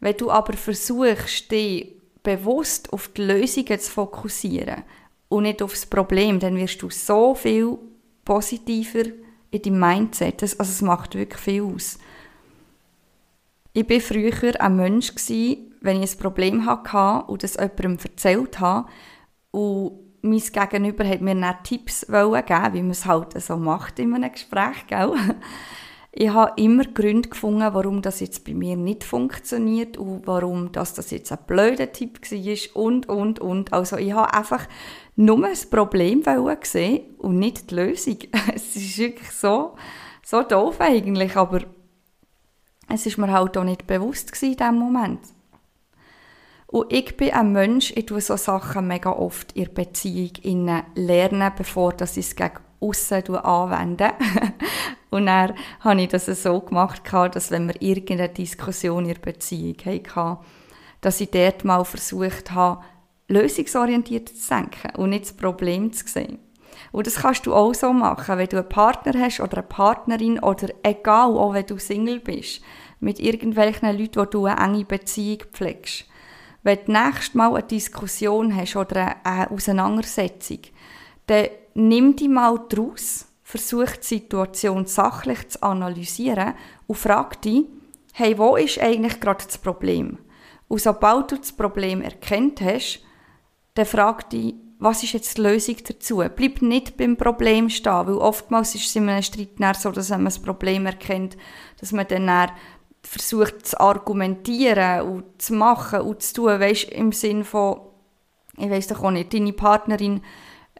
Wenn 0.00 0.16
du 0.16 0.30
aber 0.30 0.54
versuchst, 0.54 1.50
dich 1.50 1.96
bewusst 2.22 2.92
auf 2.92 3.08
die 3.08 3.22
Lösungen 3.22 3.78
zu 3.78 3.90
fokussieren 3.90 4.84
und 5.28 5.44
nicht 5.44 5.62
auf 5.62 5.72
das 5.72 5.86
Problem, 5.86 6.38
dann 6.38 6.56
wirst 6.56 6.82
du 6.82 6.90
so 6.90 7.34
viel 7.34 7.78
positiver 8.24 9.04
in 9.50 9.62
deinem 9.62 9.80
Mindset. 9.80 10.42
Das, 10.42 10.58
also 10.58 10.70
es 10.70 10.82
macht 10.82 11.14
wirklich 11.14 11.40
viel 11.40 11.62
aus. 11.62 11.98
Ich 13.72 13.88
war 13.88 14.00
früher 14.00 14.60
ein 14.60 14.76
Mensch, 14.76 15.12
wenn 15.80 16.02
ich 16.02 16.12
ein 16.12 16.18
Problem 16.18 16.66
hatte 16.66 17.26
und 17.30 17.42
das 17.42 17.54
jemandem 17.54 17.98
erzählt 18.02 18.60
habe 18.60 18.88
und 19.50 19.98
mein 20.22 20.38
Gegenüber 20.40 21.06
hat 21.06 21.20
mir 21.20 21.34
dann 21.34 21.62
Tipps 21.64 22.06
geben, 22.06 22.72
wie 22.72 22.82
man 22.82 22.90
es 22.90 23.06
halt 23.06 23.40
so 23.42 23.56
macht 23.56 23.98
in 23.98 24.14
einem 24.14 24.30
Gespräch, 24.30 24.86
gell? 24.86 25.12
Ich 26.14 26.28
habe 26.28 26.60
immer 26.60 26.84
Gründe 26.84 27.30
gefunden, 27.30 27.72
warum 27.72 28.02
das 28.02 28.20
jetzt 28.20 28.44
bei 28.44 28.52
mir 28.52 28.76
nicht 28.76 29.02
funktioniert 29.02 29.96
und 29.96 30.26
warum 30.26 30.70
das, 30.70 30.92
das 30.92 31.10
jetzt 31.10 31.32
ein 31.32 31.38
blöder 31.46 31.90
Tipp 31.90 32.20
war 32.20 32.82
und, 32.82 33.08
und, 33.08 33.38
und. 33.38 33.72
Also 33.72 33.96
ich 33.96 34.12
habe 34.12 34.34
einfach 34.34 34.68
nur 35.16 35.48
das 35.48 35.64
Problem 35.64 36.22
gesehen 36.22 37.16
und 37.16 37.38
nicht 37.38 37.70
die 37.70 37.76
Lösung. 37.76 38.18
Es 38.54 38.76
ist 38.76 38.98
wirklich 38.98 39.30
so, 39.30 39.74
so 40.22 40.42
doof 40.42 40.80
eigentlich, 40.80 41.34
aber 41.36 41.60
es 42.90 43.06
ist 43.06 43.16
mir 43.16 43.32
halt 43.32 43.56
auch 43.56 43.64
nicht 43.64 43.86
bewusst 43.86 44.30
in 44.42 44.54
diesem 44.54 44.76
Moment. 44.76 45.20
Und 46.66 46.92
ich 46.92 47.16
bin 47.16 47.32
ein 47.32 47.52
Mensch, 47.52 47.92
ich 47.96 48.04
tue 48.04 48.20
so 48.20 48.36
Sachen 48.36 48.86
mega 48.86 49.10
oft 49.12 49.52
in 49.52 49.64
der 49.64 49.72
Beziehung 49.72 50.82
lernen, 50.94 51.52
bevor 51.56 51.94
ich 51.94 52.16
es 52.18 52.36
gegen 52.36 52.60
aussen 52.80 53.34
anwende. 53.36 54.12
Und 55.12 55.26
dann 55.26 55.52
habe 55.80 56.00
ich 56.00 56.08
das 56.08 56.24
so 56.24 56.60
gemacht, 56.60 57.02
dass 57.12 57.50
wenn 57.50 57.68
wir 57.68 57.80
irgendeine 57.82 58.30
Diskussion 58.30 59.04
in 59.04 59.12
der 59.12 59.20
Beziehung 59.20 59.76
hatten, 59.84 60.42
dass 61.02 61.20
ich 61.20 61.30
dort 61.30 61.66
mal 61.66 61.84
versucht 61.84 62.52
habe, 62.52 62.82
lösungsorientiert 63.28 64.30
zu 64.30 64.48
denken 64.48 64.96
und 64.96 65.10
nicht 65.10 65.26
das 65.26 65.34
Problem 65.34 65.92
zu 65.92 66.08
sehen. 66.08 66.38
Und 66.92 67.06
das 67.06 67.16
kannst 67.16 67.44
du 67.44 67.52
auch 67.52 67.74
so 67.74 67.92
machen, 67.92 68.38
wenn 68.38 68.48
du 68.48 68.56
einen 68.56 68.68
Partner 68.70 69.12
hast 69.20 69.40
oder 69.40 69.58
eine 69.58 69.66
Partnerin 69.66 70.38
oder 70.38 70.68
egal, 70.82 71.36
auch 71.36 71.52
wenn 71.52 71.66
du 71.66 71.76
Single 71.78 72.20
bist, 72.20 72.62
mit 72.98 73.20
irgendwelchen 73.20 73.94
Leuten, 73.98 74.18
wo 74.18 74.24
du 74.24 74.46
eine 74.46 74.64
enge 74.64 74.86
Beziehung 74.86 75.40
pflegst. 75.52 76.06
Wenn 76.62 76.78
du 76.86 76.92
nächstes 76.92 77.34
Mal 77.34 77.54
eine 77.54 77.64
Diskussion 77.64 78.56
hast 78.56 78.76
oder 78.76 79.16
eine 79.24 79.50
Auseinandersetzung, 79.50 80.60
dann 81.26 81.48
nimm 81.74 82.16
dich 82.16 82.30
mal 82.30 82.58
draus 82.70 83.26
versucht 83.52 84.02
die 84.04 84.14
Situation 84.14 84.86
sachlich 84.86 85.46
zu 85.50 85.62
analysieren 85.62 86.54
und 86.86 86.96
fragt 86.96 87.44
dich, 87.44 87.66
hey, 88.14 88.38
wo 88.38 88.56
ist 88.56 88.80
eigentlich 88.80 89.20
gerade 89.20 89.44
das 89.44 89.58
Problem? 89.58 90.16
Und 90.68 90.80
sobald 90.80 91.32
du 91.32 91.36
das 91.36 91.52
Problem 91.52 92.00
erkennt 92.00 92.62
hast, 92.62 93.02
dann 93.74 93.84
frag 93.84 94.30
dich, 94.30 94.54
was 94.78 95.02
ist 95.02 95.12
jetzt 95.12 95.36
die 95.36 95.42
Lösung 95.42 95.76
dazu? 95.86 96.24
Bleib 96.34 96.62
nicht 96.62 96.96
beim 96.96 97.18
Problem 97.18 97.68
stehen, 97.68 98.06
weil 98.06 98.14
oftmals 98.14 98.74
ist 98.74 98.86
es 98.86 98.96
in 98.96 99.06
einem 99.06 99.22
Streit 99.22 99.76
so, 99.76 99.90
dass 99.90 100.08
man 100.08 100.24
das 100.24 100.38
Problem 100.38 100.86
erkennt, 100.86 101.36
dass 101.78 101.92
man 101.92 102.08
dann 102.08 102.52
versucht 103.02 103.66
zu 103.66 103.78
argumentieren 103.78 105.02
und 105.02 105.42
zu 105.42 105.52
machen 105.52 106.00
und 106.00 106.22
zu 106.22 106.34
tun, 106.36 106.58
weißt, 106.58 106.84
im 106.84 107.12
Sinn 107.12 107.44
von, 107.44 107.82
ich 108.56 108.70
weiss 108.70 108.86
doch 108.86 109.04
auch 109.04 109.10
nicht, 109.10 109.34
deine 109.34 109.52
Partnerin 109.52 110.22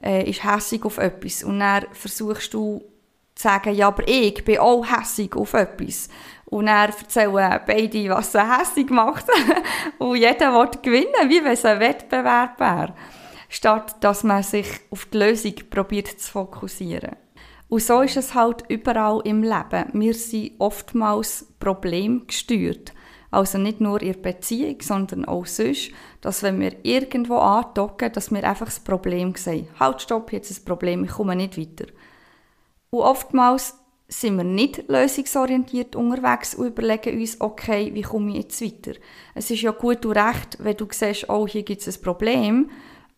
äh, 0.02 0.28
ist 0.28 0.44
hässig 0.44 0.84
auf 0.84 0.98
etwas 0.98 1.44
und 1.44 1.60
dann 1.60 1.86
versuchst 1.92 2.52
du 2.54 2.82
zu 3.34 3.42
sagen, 3.42 3.74
ja, 3.74 3.88
aber 3.88 4.06
ich 4.06 4.44
bin 4.44 4.58
auch 4.58 4.84
hässig 4.84 5.34
auf 5.36 5.54
etwas. 5.54 6.08
Und 6.46 6.66
dann 6.66 6.90
erzählen 6.90 7.60
beide, 7.66 8.08
was 8.10 8.32
sie 8.32 8.58
hässig 8.58 8.90
macht. 8.90 9.24
und 9.98 10.16
jeder 10.16 10.52
will 10.52 10.68
gewinnen, 10.82 11.28
wie 11.30 11.42
wenn 11.42 11.52
es 11.52 11.64
ein 11.64 11.80
Wettbewerb 11.80 12.60
wäre. 12.60 12.94
Statt 13.48 13.96
dass 14.04 14.22
man 14.22 14.42
sich 14.42 14.68
auf 14.90 15.06
die 15.06 15.18
Lösung 15.18 15.54
probiert 15.70 16.08
zu 16.08 16.30
fokussieren. 16.30 17.16
Und 17.68 17.82
so 17.82 18.02
ist 18.02 18.18
es 18.18 18.34
halt 18.34 18.64
überall 18.68 19.22
im 19.24 19.42
Leben. 19.42 19.86
Wir 19.94 20.12
sind 20.12 20.52
oftmals 20.58 21.46
problemgesteuert. 21.58 22.92
Also 23.32 23.56
nicht 23.56 23.80
nur 23.80 24.00
in 24.02 24.12
der 24.12 24.20
Beziehung, 24.20 24.76
sondern 24.82 25.24
auch 25.24 25.46
sonst, 25.46 25.90
dass 26.20 26.42
wenn 26.42 26.60
wir 26.60 26.84
irgendwo 26.84 27.38
andocken, 27.38 28.12
dass 28.12 28.30
wir 28.30 28.44
einfach 28.44 28.66
das 28.66 28.78
Problem 28.78 29.34
sehen. 29.34 29.68
Halt, 29.80 30.02
stopp, 30.02 30.32
jetzt 30.32 30.50
ein 30.50 30.64
Problem, 30.66 31.02
ich 31.04 31.12
komme 31.12 31.34
nicht 31.34 31.56
weiter. 31.56 31.90
Und 32.90 33.00
oftmals 33.00 33.74
sind 34.06 34.36
wir 34.36 34.44
nicht 34.44 34.86
lösungsorientiert 34.86 35.96
unterwegs 35.96 36.54
und 36.54 36.66
überlegen 36.66 37.18
uns, 37.18 37.40
okay, 37.40 37.90
wie 37.94 38.02
komme 38.02 38.32
ich 38.32 38.36
jetzt 38.36 38.60
weiter? 38.60 39.00
Es 39.34 39.50
ist 39.50 39.62
ja 39.62 39.70
gut 39.70 40.04
und 40.04 40.12
recht, 40.12 40.58
wenn 40.60 40.76
du 40.76 40.86
siehst, 40.90 41.30
oh, 41.30 41.48
hier 41.48 41.62
gibt 41.62 41.80
es 41.80 41.96
ein 41.96 42.02
Problem, 42.02 42.70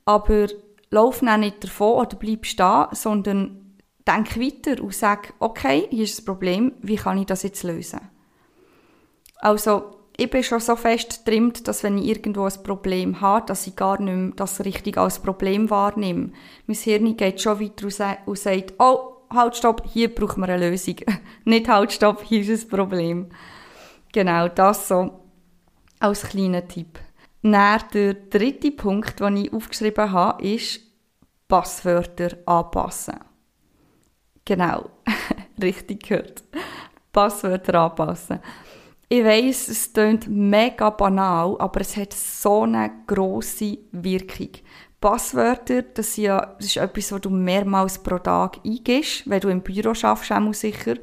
aber 0.04 0.46
lauf 0.90 1.22
nicht 1.22 1.64
davon 1.64 1.98
oder 1.98 2.16
bleib 2.16 2.46
stehen, 2.46 2.86
sondern 2.92 3.80
denk 4.06 4.38
weiter 4.38 4.80
und 4.80 4.94
sag, 4.94 5.34
okay, 5.40 5.88
hier 5.90 6.04
ist 6.04 6.18
das 6.18 6.24
Problem, 6.24 6.74
wie 6.82 6.94
kann 6.94 7.18
ich 7.18 7.26
das 7.26 7.42
jetzt 7.42 7.64
lösen? 7.64 8.00
Also, 9.38 10.03
ich 10.16 10.30
bin 10.30 10.42
schon 10.42 10.60
so 10.60 10.76
fest 10.76 11.24
getrimmt, 11.24 11.66
dass 11.66 11.82
wenn 11.82 11.98
ich 11.98 12.08
irgendwo 12.08 12.44
ein 12.44 12.62
Problem 12.62 13.20
habe, 13.20 13.46
dass 13.46 13.66
ich 13.66 13.74
gar 13.74 14.00
nicht 14.00 14.14
mehr 14.14 14.32
das 14.36 14.64
richtig 14.64 14.96
als 14.96 15.18
Problem 15.18 15.70
wahrnehme. 15.70 16.30
Mein 16.66 16.76
Hirn 16.76 17.16
geht 17.16 17.40
schon 17.40 17.60
weiter 17.60 18.18
und 18.26 18.38
sagt, 18.38 18.74
oh, 18.78 19.14
halt, 19.30 19.56
stopp, 19.56 19.82
hier 19.92 20.14
braucht 20.14 20.36
man 20.36 20.50
eine 20.50 20.70
Lösung. 20.70 20.96
Nicht 21.44 21.68
halt, 21.68 21.92
stopp, 21.92 22.22
hier 22.22 22.40
ist 22.40 22.64
ein 22.64 22.68
Problem. 22.68 23.26
Genau, 24.12 24.48
das 24.48 24.88
so 24.88 25.20
als 25.98 26.22
kleiner 26.22 26.66
Tipp. 26.68 27.00
Dann 27.42 27.82
der 27.92 28.14
dritte 28.14 28.70
Punkt, 28.70 29.20
den 29.20 29.36
ich 29.36 29.52
aufgeschrieben 29.52 30.12
habe, 30.12 30.42
ist 30.46 30.80
Passwörter 31.48 32.36
anpassen. 32.46 33.18
Genau, 34.44 34.90
richtig 35.62 36.08
gehört. 36.08 36.44
Passwörter 37.12 37.74
anpassen. 37.74 38.38
Ich 39.08 39.24
weiss, 39.24 39.68
es 39.68 39.92
klingt 39.92 40.28
mega 40.28 40.90
banal, 40.90 41.56
aber 41.58 41.80
es 41.80 41.96
hat 41.96 42.12
so 42.12 42.62
eine 42.62 42.90
grosse 43.06 43.78
Wirkung. 43.92 44.50
Passwörter, 45.00 45.82
das, 45.82 46.16
ja, 46.16 46.54
das 46.56 46.66
ist 46.66 46.76
etwas, 46.78 47.12
was 47.12 47.20
du 47.20 47.28
mehrmals 47.28 48.02
pro 48.02 48.18
Tag 48.18 48.60
eingibst, 48.64 49.28
wenn 49.28 49.40
du 49.40 49.48
im 49.48 49.60
Büro 49.60 49.92
schaffst, 49.92 50.32
auch 50.32 50.54
sicher. 50.54 50.96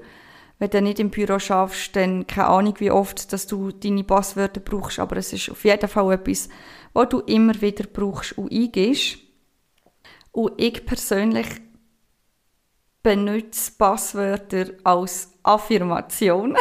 Wenn 0.57 0.69
du 0.71 0.81
nicht 0.81 0.99
im 0.99 1.11
Büro 1.11 1.37
schaffst, 1.37 1.95
dann 1.95 2.25
keine 2.25 2.47
Ahnung, 2.47 2.73
wie 2.79 2.89
oft 2.89 3.31
dass 3.31 3.45
du 3.45 3.71
deine 3.71 4.03
Passwörter 4.03 4.59
brauchst, 4.59 4.99
aber 4.99 5.17
es 5.17 5.33
ist 5.33 5.51
auf 5.51 5.63
jeden 5.63 5.87
Fall 5.87 6.13
etwas, 6.13 6.49
was 6.93 7.09
du 7.09 7.19
immer 7.19 7.61
wieder 7.61 7.85
brauchst 7.91 8.37
und 8.37 8.51
eingibst. 8.51 9.19
Und 10.31 10.53
ich 10.57 10.83
persönlich 10.85 11.47
benutze 13.03 13.71
Passwörter 13.77 14.67
als 14.83 15.30
Affirmation. 15.43 16.55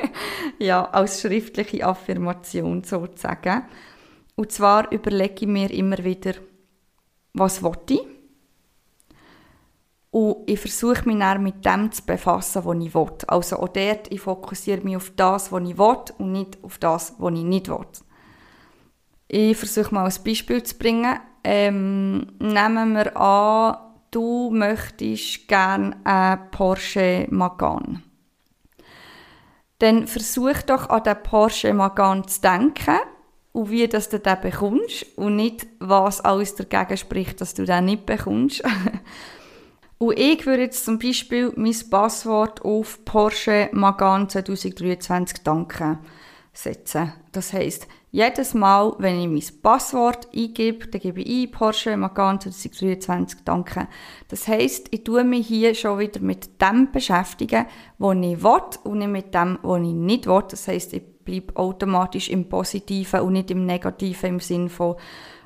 ja, 0.58 0.84
als 0.90 1.20
schriftliche 1.20 1.86
Affirmation 1.86 2.84
sozusagen. 2.84 3.64
Und 4.36 4.52
zwar 4.52 4.90
überlege 4.92 5.34
ich 5.40 5.46
mir 5.46 5.70
immer 5.70 5.98
wieder, 5.98 6.34
was 7.34 7.62
will 7.62 7.72
ich? 7.88 8.00
Und 10.10 10.50
ich 10.50 10.58
versuche 10.58 11.08
mich 11.08 11.18
dann 11.18 11.42
mit 11.42 11.64
dem 11.64 11.92
zu 11.92 12.04
befassen, 12.04 12.64
was 12.64 12.76
ich 12.78 12.94
will. 12.94 13.12
Also 13.28 13.56
auch 13.56 13.68
dort, 13.68 14.12
ich 14.12 14.20
fokussiere 14.20 14.80
mich 14.82 14.96
auf 14.96 15.12
das, 15.14 15.52
was 15.52 15.62
ich 15.62 15.78
will 15.78 15.96
und 16.18 16.32
nicht 16.32 16.58
auf 16.62 16.78
das, 16.78 17.14
was 17.18 17.34
ich 17.34 17.44
nicht 17.44 17.68
will. 17.68 17.86
Ich 19.28 19.56
versuche 19.56 19.94
mal 19.94 20.06
ein 20.06 20.24
Beispiel 20.24 20.62
zu 20.64 20.76
bringen. 20.76 21.20
Ähm, 21.44 22.26
nehmen 22.40 22.94
wir 22.94 23.16
an, 23.16 23.76
du 24.10 24.50
möchtest 24.50 25.46
gerne 25.46 25.96
einen 26.04 26.50
Porsche 26.50 27.28
Macan. 27.30 28.02
Dann 29.80 30.06
versuch 30.06 30.62
doch 30.66 30.88
an 30.88 31.02
den 31.02 31.22
Porsche 31.22 31.74
Macan 31.74 32.26
zu 32.28 32.40
denken 32.42 32.98
und 33.52 33.70
wie 33.70 33.88
dass 33.88 34.08
du 34.08 34.18
den 34.18 34.40
bekommst 34.40 35.06
und 35.16 35.36
nicht, 35.36 35.66
was 35.80 36.20
alles 36.20 36.54
dagegen 36.54 36.96
spricht, 36.96 37.40
dass 37.40 37.54
du 37.54 37.64
den 37.64 37.86
nicht 37.86 38.06
bekommst. 38.06 38.62
und 39.98 40.18
ich 40.18 40.46
würde 40.46 40.64
jetzt 40.64 40.84
zum 40.84 40.98
Beispiel 40.98 41.52
mein 41.56 41.74
Passwort 41.90 42.62
auf 42.62 43.04
Porsche 43.04 43.70
Macan 43.72 44.28
2023 44.28 45.42
danken 45.42 45.98
setzen. 46.52 47.12
Das 47.32 47.52
heißt, 47.52 47.88
jedes 48.12 48.54
Mal, 48.54 48.94
wenn 48.98 49.20
ich 49.20 49.28
mein 49.28 49.62
Passwort 49.62 50.28
eingebe, 50.34 50.88
dann 50.88 51.00
gebe 51.00 51.20
ich 51.20 51.48
ein 51.48 51.50
Porsche 51.52 51.96
Macan 51.96 52.40
2023 52.40 53.40
danke. 53.44 53.86
Das 54.28 54.48
heisst, 54.48 54.88
ich 54.90 55.04
tue 55.04 55.22
mich 55.22 55.46
hier 55.46 55.74
schon 55.74 55.98
wieder 56.00 56.20
mit 56.20 56.60
dem 56.60 56.90
beschäftigen, 56.90 57.66
was 57.98 58.16
ich 58.16 58.42
will 58.42 58.60
und 58.84 58.98
nicht 58.98 59.08
mit 59.08 59.34
dem, 59.34 59.58
was 59.62 59.82
ich 59.82 59.94
nicht 59.94 60.26
will. 60.26 60.42
Das 60.48 60.66
heisst, 60.66 60.92
ich 60.92 61.02
bleibe 61.24 61.56
automatisch 61.56 62.28
im 62.30 62.48
Positiven 62.48 63.20
und 63.20 63.34
nicht 63.34 63.50
im 63.50 63.64
Negativen 63.64 64.30
im 64.30 64.40
Sinn 64.40 64.68
von 64.68 64.96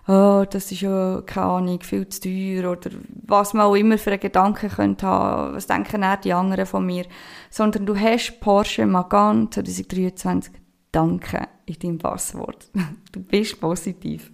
oh, 0.06 0.44
das 0.48 0.70
ist 0.70 0.82
ja, 0.82 1.22
keine 1.24 1.46
Ahnung, 1.46 1.80
viel 1.80 2.08
zu 2.08 2.20
teuer 2.22 2.72
oder 2.72 2.90
was 3.26 3.54
man 3.54 3.66
auch 3.66 3.74
immer 3.74 3.98
für 3.98 4.10
einen 4.10 4.20
Gedanken 4.20 4.68
könnte 4.68 5.06
haben, 5.06 5.54
was 5.54 5.66
denken 5.66 6.02
eher 6.02 6.18
die 6.18 6.32
anderen 6.32 6.66
von 6.66 6.84
mir, 6.84 7.06
sondern 7.50 7.86
du 7.86 7.96
hast 7.96 8.38
Porsche 8.40 8.86
Macan 8.86 9.50
2023 9.50 10.63
Danke 10.94 11.48
in 11.66 11.78
deinem 11.78 11.98
Passwort. 11.98 12.68
Du 13.12 13.20
bist 13.20 13.60
positiv. 13.60 14.32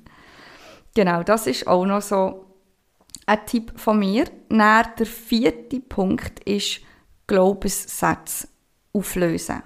Genau, 0.95 1.23
das 1.23 1.47
ist 1.47 1.67
auch 1.67 1.87
noch 1.87 2.03
so 2.03 2.47
ein 3.27 3.47
Tipp 3.47 3.73
von 3.77 3.99
mir. 3.99 4.25
Dann 4.49 4.87
der 4.99 5.07
vierte 5.07 5.81
Punkt 5.81 6.41
ist 6.41 6.81
Glaubenssätze 7.27 8.49
auflösen. 8.93 9.63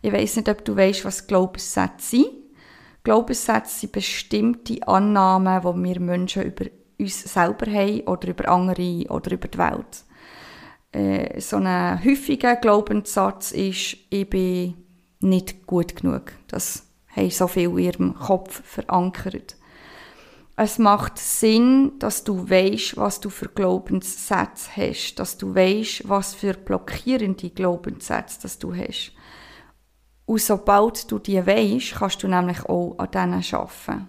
Ich 0.00 0.12
weiß 0.12 0.36
nicht, 0.36 0.48
ob 0.48 0.64
du 0.64 0.76
weißt, 0.76 1.04
was 1.04 1.26
Glaubenssätze 1.26 2.16
sind. 2.16 2.26
Glaubenssätze 3.04 3.80
sind 3.80 3.92
bestimmte 3.92 4.86
Annahmen, 4.88 5.60
die 5.60 5.88
wir 5.88 6.00
Menschen 6.00 6.42
über 6.42 6.66
uns 6.98 7.22
selber 7.22 7.70
haben 7.70 8.00
oder 8.02 8.28
über 8.28 8.48
andere 8.48 9.04
oder 9.08 9.32
über 9.32 9.48
die 9.48 9.58
Welt. 9.58 10.04
Äh, 10.92 11.40
so 11.40 11.56
ein 11.56 12.04
häufiger 12.04 12.56
Glaubenssatz 12.56 13.52
ist, 13.52 13.96
ich 14.10 14.28
bin 14.28 14.81
nicht 15.22 15.66
gut 15.66 15.96
genug. 15.96 16.32
Das 16.48 16.86
haben 17.14 17.30
so 17.30 17.46
viel 17.46 17.70
in 17.70 17.78
ihrem 17.78 18.14
Kopf 18.14 18.62
verankert. 18.64 19.56
Es 20.56 20.78
macht 20.78 21.18
Sinn, 21.18 21.92
dass 21.98 22.24
du 22.24 22.48
weißt, 22.48 22.96
was 22.96 23.20
du 23.20 23.30
für 23.30 23.48
Glaubenssätze 23.48 24.70
hast, 24.76 25.14
dass 25.16 25.38
du 25.38 25.54
weißt, 25.54 26.08
was 26.08 26.34
für 26.34 26.54
blockierende 26.54 27.50
Glaubenssätze 27.50 28.42
dass 28.42 28.58
du 28.58 28.74
hast. 28.74 29.12
Und 30.26 30.40
sobald 30.40 31.10
du 31.10 31.18
die 31.18 31.44
weißt, 31.44 31.94
kannst 31.94 32.22
du 32.22 32.28
nämlich 32.28 32.64
auch 32.66 32.96
an 32.98 33.10
denen 33.10 33.44
arbeiten. 33.52 34.08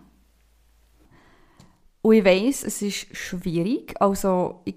Und 2.01 2.13
ich 2.13 2.25
weiss, 2.25 2.63
es 2.63 2.81
ist 2.81 3.15
schwierig, 3.15 3.99
also 4.01 4.61
ich 4.65 4.75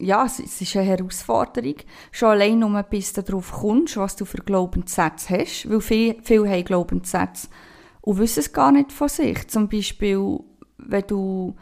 ja, 0.00 0.24
es, 0.24 0.38
ist 0.38 0.76
eine 0.76 0.86
Herausforderung. 0.86 1.74
Schon 2.12 2.28
allein 2.28 2.58
nur, 2.60 2.82
bis 2.84 3.12
du 3.12 3.22
darauf 3.22 3.50
kommst, 3.52 3.96
was 3.96 4.16
du 4.16 4.24
für 4.24 4.38
Glaubenssätze 4.38 5.38
hast. 5.38 5.68
Weil 5.68 5.80
viele, 5.80 6.16
viele 6.22 6.48
haben 6.48 6.64
Glaubenssätze 6.64 7.48
und 8.00 8.18
wissen 8.18 8.40
es 8.40 8.52
gar 8.52 8.70
nicht 8.70 8.92
von 8.92 9.08
sich. 9.08 9.48
Zum 9.48 9.68
Beispiel, 9.68 10.40
wenn 10.78 11.06
du 11.06 11.56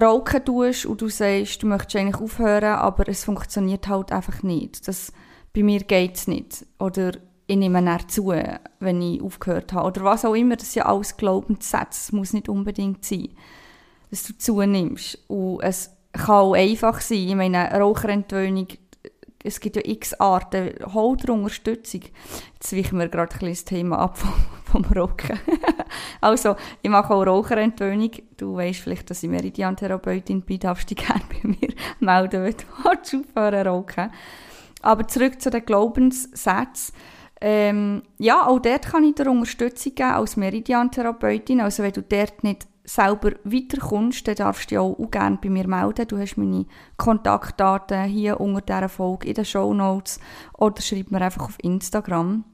rauchen 0.00 0.44
tust 0.44 0.86
und 0.86 1.00
du 1.00 1.08
sagst, 1.08 1.62
du 1.62 1.66
möchtest 1.66 1.96
eigentlich 1.96 2.22
aufhören, 2.22 2.74
aber 2.74 3.08
es 3.08 3.24
funktioniert 3.24 3.88
halt 3.88 4.12
einfach 4.12 4.42
nicht. 4.44 4.86
Das, 4.86 5.12
bei 5.52 5.64
mir 5.64 5.80
geht 5.80 6.16
es 6.16 6.28
nicht. 6.28 6.64
Oder 6.78 7.12
ich 7.48 7.56
nehme 7.56 7.82
näher 7.82 8.06
zu, 8.06 8.32
wenn 8.78 9.02
ich 9.02 9.20
aufgehört 9.20 9.72
habe. 9.72 9.88
Oder 9.88 10.04
was 10.04 10.24
auch 10.24 10.34
immer, 10.34 10.54
das 10.54 10.72
sind 10.72 10.84
ja 10.84 10.86
alles 10.86 11.16
Glaubenssätze. 11.16 11.88
Es 11.90 12.12
muss 12.12 12.32
nicht 12.32 12.48
unbedingt 12.48 13.04
sein, 13.04 13.30
dass 14.10 14.22
du 14.22 14.38
zunimmst. 14.38 15.18
Und 15.26 15.60
es 15.62 15.90
kann 16.18 16.36
auch 16.36 16.54
einfach 16.54 17.00
sein. 17.00 17.28
Ich 17.28 17.34
meine, 17.34 17.70
Raucherentwöhnung, 17.70 18.68
es 19.42 19.60
gibt 19.60 19.76
ja 19.76 19.82
x 19.84 20.14
Arten. 20.14 20.74
Hol 20.92 21.16
dir 21.16 21.32
Unterstützung. 21.32 22.02
Jetzt 22.54 22.76
weichen 22.76 22.98
wir 22.98 23.08
gerade 23.08 23.32
ein 23.32 23.38
bisschen 23.38 23.48
das 23.48 23.64
Thema 23.64 23.98
ab 23.98 24.18
vom, 24.18 24.32
vom 24.82 24.84
Rauchen. 24.84 25.38
also, 26.20 26.56
ich 26.82 26.90
mache 26.90 27.14
auch 27.14 27.24
Raucherentwöhnung. 27.24 28.10
Du 28.36 28.56
weißt 28.56 28.80
vielleicht, 28.80 29.10
dass 29.10 29.22
ich 29.22 29.30
Meridian-Therapeutin 29.30 30.42
bin. 30.42 30.60
Darfst 30.60 30.90
dich 30.90 30.98
gerne 31.06 31.22
bei 31.28 31.48
mir 31.48 31.74
melden, 32.00 32.44
wenn 32.44 32.54
du 32.54 33.18
aufhören 33.18 33.66
rauchen 33.66 34.10
Aber 34.82 35.06
zurück 35.06 35.40
zu 35.40 35.50
den 35.50 35.64
Glaubenssätzen. 35.64 36.94
Ähm, 37.40 38.02
ja, 38.18 38.46
auch 38.46 38.58
dort 38.58 38.86
kann 38.86 39.04
ich 39.04 39.14
dir 39.14 39.30
Unterstützung 39.30 39.94
geben 39.94 40.10
als 40.10 40.36
Meridian-Therapeutin. 40.36 41.60
Also 41.60 41.84
wenn 41.84 41.92
du 41.92 42.02
dort 42.02 42.42
nicht 42.42 42.66
selber 42.88 43.32
weiterkommst, 43.44 44.26
dann 44.26 44.34
darfst 44.34 44.70
du 44.70 44.74
dich 44.74 44.78
auch, 44.78 45.10
gerne 45.10 45.38
bei 45.42 45.50
mir 45.50 45.68
melden. 45.68 46.08
Du 46.08 46.18
hast 46.18 46.38
meine 46.38 46.66
Kontaktdaten 46.96 48.04
hier 48.04 48.40
unter 48.40 48.60
dieser 48.62 48.88
Folge 48.88 49.28
in 49.28 49.34
den 49.34 49.44
Show 49.44 49.74
Notes 49.74 50.20
oder 50.56 50.80
schreib 50.80 51.10
mir 51.10 51.20
einfach 51.20 51.44
auf 51.44 51.58
Instagram. 51.62 52.44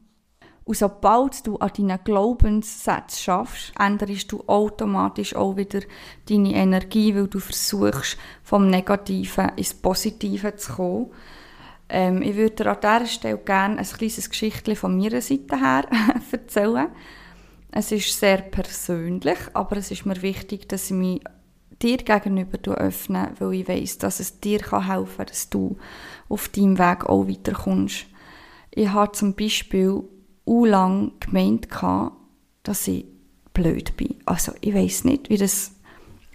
Und 0.64 0.76
sobald 0.76 1.46
du 1.46 1.56
an 1.58 1.70
deinen 1.76 2.02
Glaubenssätzen 2.02 3.22
schaffst, 3.22 3.72
änderst 3.78 4.32
du 4.32 4.42
automatisch 4.46 5.36
auch 5.36 5.56
wieder 5.56 5.80
deine 6.28 6.54
Energie, 6.54 7.14
weil 7.14 7.28
du 7.28 7.38
versuchst, 7.38 8.16
vom 8.42 8.68
Negativen 8.68 9.50
ins 9.56 9.74
Positive 9.74 10.56
zu 10.56 10.72
kommen. 10.72 11.10
Ähm, 11.90 12.22
ich 12.22 12.34
würde 12.34 12.64
dir 12.64 12.70
an 12.70 12.78
dieser 12.80 13.06
Stelle 13.06 13.38
gerne 13.38 13.78
ein 13.78 13.84
kleines 13.84 14.30
Geschichtchen 14.30 14.74
von 14.74 14.96
meiner 14.96 15.20
Seite 15.20 15.60
her 15.60 15.86
erzählen. 16.32 16.88
Es 17.76 17.90
ist 17.90 18.20
sehr 18.20 18.36
persönlich, 18.36 19.38
aber 19.52 19.78
es 19.78 19.90
ist 19.90 20.06
mir 20.06 20.22
wichtig, 20.22 20.68
dass 20.68 20.92
ich 20.92 20.96
mich 20.96 21.24
dir 21.82 21.96
gegenüber 21.96 22.76
öffne, 22.76 23.32
weil 23.40 23.54
ich 23.54 23.68
weiß, 23.68 23.98
dass 23.98 24.20
es 24.20 24.38
dir 24.38 24.60
helfen 24.60 25.16
kann, 25.16 25.26
dass 25.26 25.50
du 25.50 25.76
auf 26.28 26.48
deinem 26.50 26.78
Weg 26.78 27.06
auch 27.06 27.26
weiterkommst. 27.26 28.06
Ich 28.70 28.90
habe 28.90 29.10
zum 29.10 29.34
Beispiel 29.34 30.04
u 30.46 30.64
lang 30.64 31.14
gemeint, 31.18 31.66
dass 32.62 32.86
ich 32.86 33.06
blöd 33.52 33.96
bin. 33.96 34.20
Also 34.24 34.52
ich 34.60 34.72
weiß 34.72 35.02
nicht, 35.02 35.28
wie 35.28 35.36
das 35.36 35.72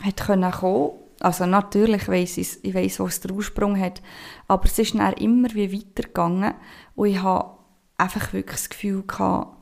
hat 0.02 0.18
kommen 0.18 0.52
können. 0.52 0.90
Also 1.22 1.46
natürlich 1.46 2.10
weiß 2.10 2.38
ich, 2.38 2.62
ich 2.66 2.74
weiß, 2.74 3.00
was 3.00 3.22
der 3.22 3.32
Ursprung 3.32 3.80
hat, 3.80 4.02
aber 4.50 4.66
es 4.66 4.78
ist 4.78 4.94
dann 4.94 5.14
immer 5.14 5.48
wie 5.54 5.72
weitergegangen 5.72 6.56
und 6.96 7.08
ich 7.08 7.22
habe 7.22 7.60
einfach 7.98 8.34
wirklich 8.34 8.58
das 8.58 8.70
Gefühl 8.70 9.04
gehabt, 9.08 9.56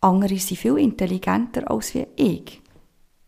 andere 0.00 0.38
sind 0.38 0.58
viel 0.58 0.78
intelligenter 0.78 1.70
als 1.70 1.94
wie 1.94 2.06
ich. 2.16 2.62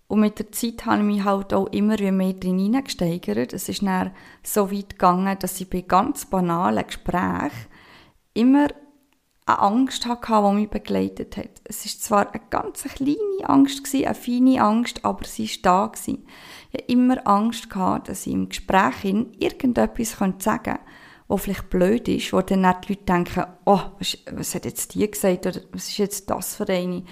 Und 0.08 0.20
mit 0.20 0.38
der 0.38 0.50
Zeit 0.52 0.86
habe 0.86 0.98
ich 0.98 1.04
mich 1.04 1.24
halt 1.24 1.52
auch 1.52 1.66
immer 1.66 2.00
mehr 2.10 2.32
drin 2.32 2.58
hineingesteigert. 2.58 3.52
Es 3.52 3.68
ist 3.68 3.82
dann 3.82 4.12
so 4.42 4.72
weit 4.72 4.90
gegangen, 4.90 5.38
dass 5.38 5.60
ich 5.60 5.68
bei 5.68 5.82
ganz 5.82 6.24
banalen 6.24 6.86
Gesprächen 6.86 7.50
immer 8.32 8.68
eine 9.44 9.58
Angst 9.58 10.06
hatte, 10.06 10.42
die 10.42 10.54
mich 10.54 10.70
begleitet 10.70 11.36
hat. 11.36 11.60
Es 11.64 11.84
war 11.84 12.00
zwar 12.00 12.32
eine 12.32 12.42
ganz 12.48 12.84
kleine 12.84 13.48
Angst, 13.48 13.94
eine 13.94 14.14
feine 14.14 14.62
Angst, 14.62 15.04
aber 15.04 15.24
sie 15.24 15.48
war 15.64 15.90
da. 15.92 15.92
Ich 16.04 16.18
hatte 16.72 16.84
immer 16.86 17.26
Angst, 17.26 17.68
dass 17.74 18.26
ich 18.26 18.32
im 18.32 18.48
Gespräch 18.48 19.04
irgendetwas 19.04 20.12
sagen 20.12 20.38
könnte, 20.38 20.80
was 21.28 21.42
vielleicht 21.42 21.70
blöd 21.70 22.08
ist, 22.08 22.32
wo 22.32 22.40
dann 22.40 22.62
die 22.82 22.92
Leute 22.92 23.04
denken, 23.04 23.44
oh, 23.66 23.80
was, 23.98 24.18
was 24.32 24.54
hat 24.54 24.64
jetzt 24.64 24.94
die 24.94 25.08
gesagt 25.08 25.46
oder 25.46 25.60
was 25.72 25.88
ist 25.88 25.98
jetzt 25.98 26.30
das 26.30 26.56
für 26.56 26.68
eine? 26.68 27.04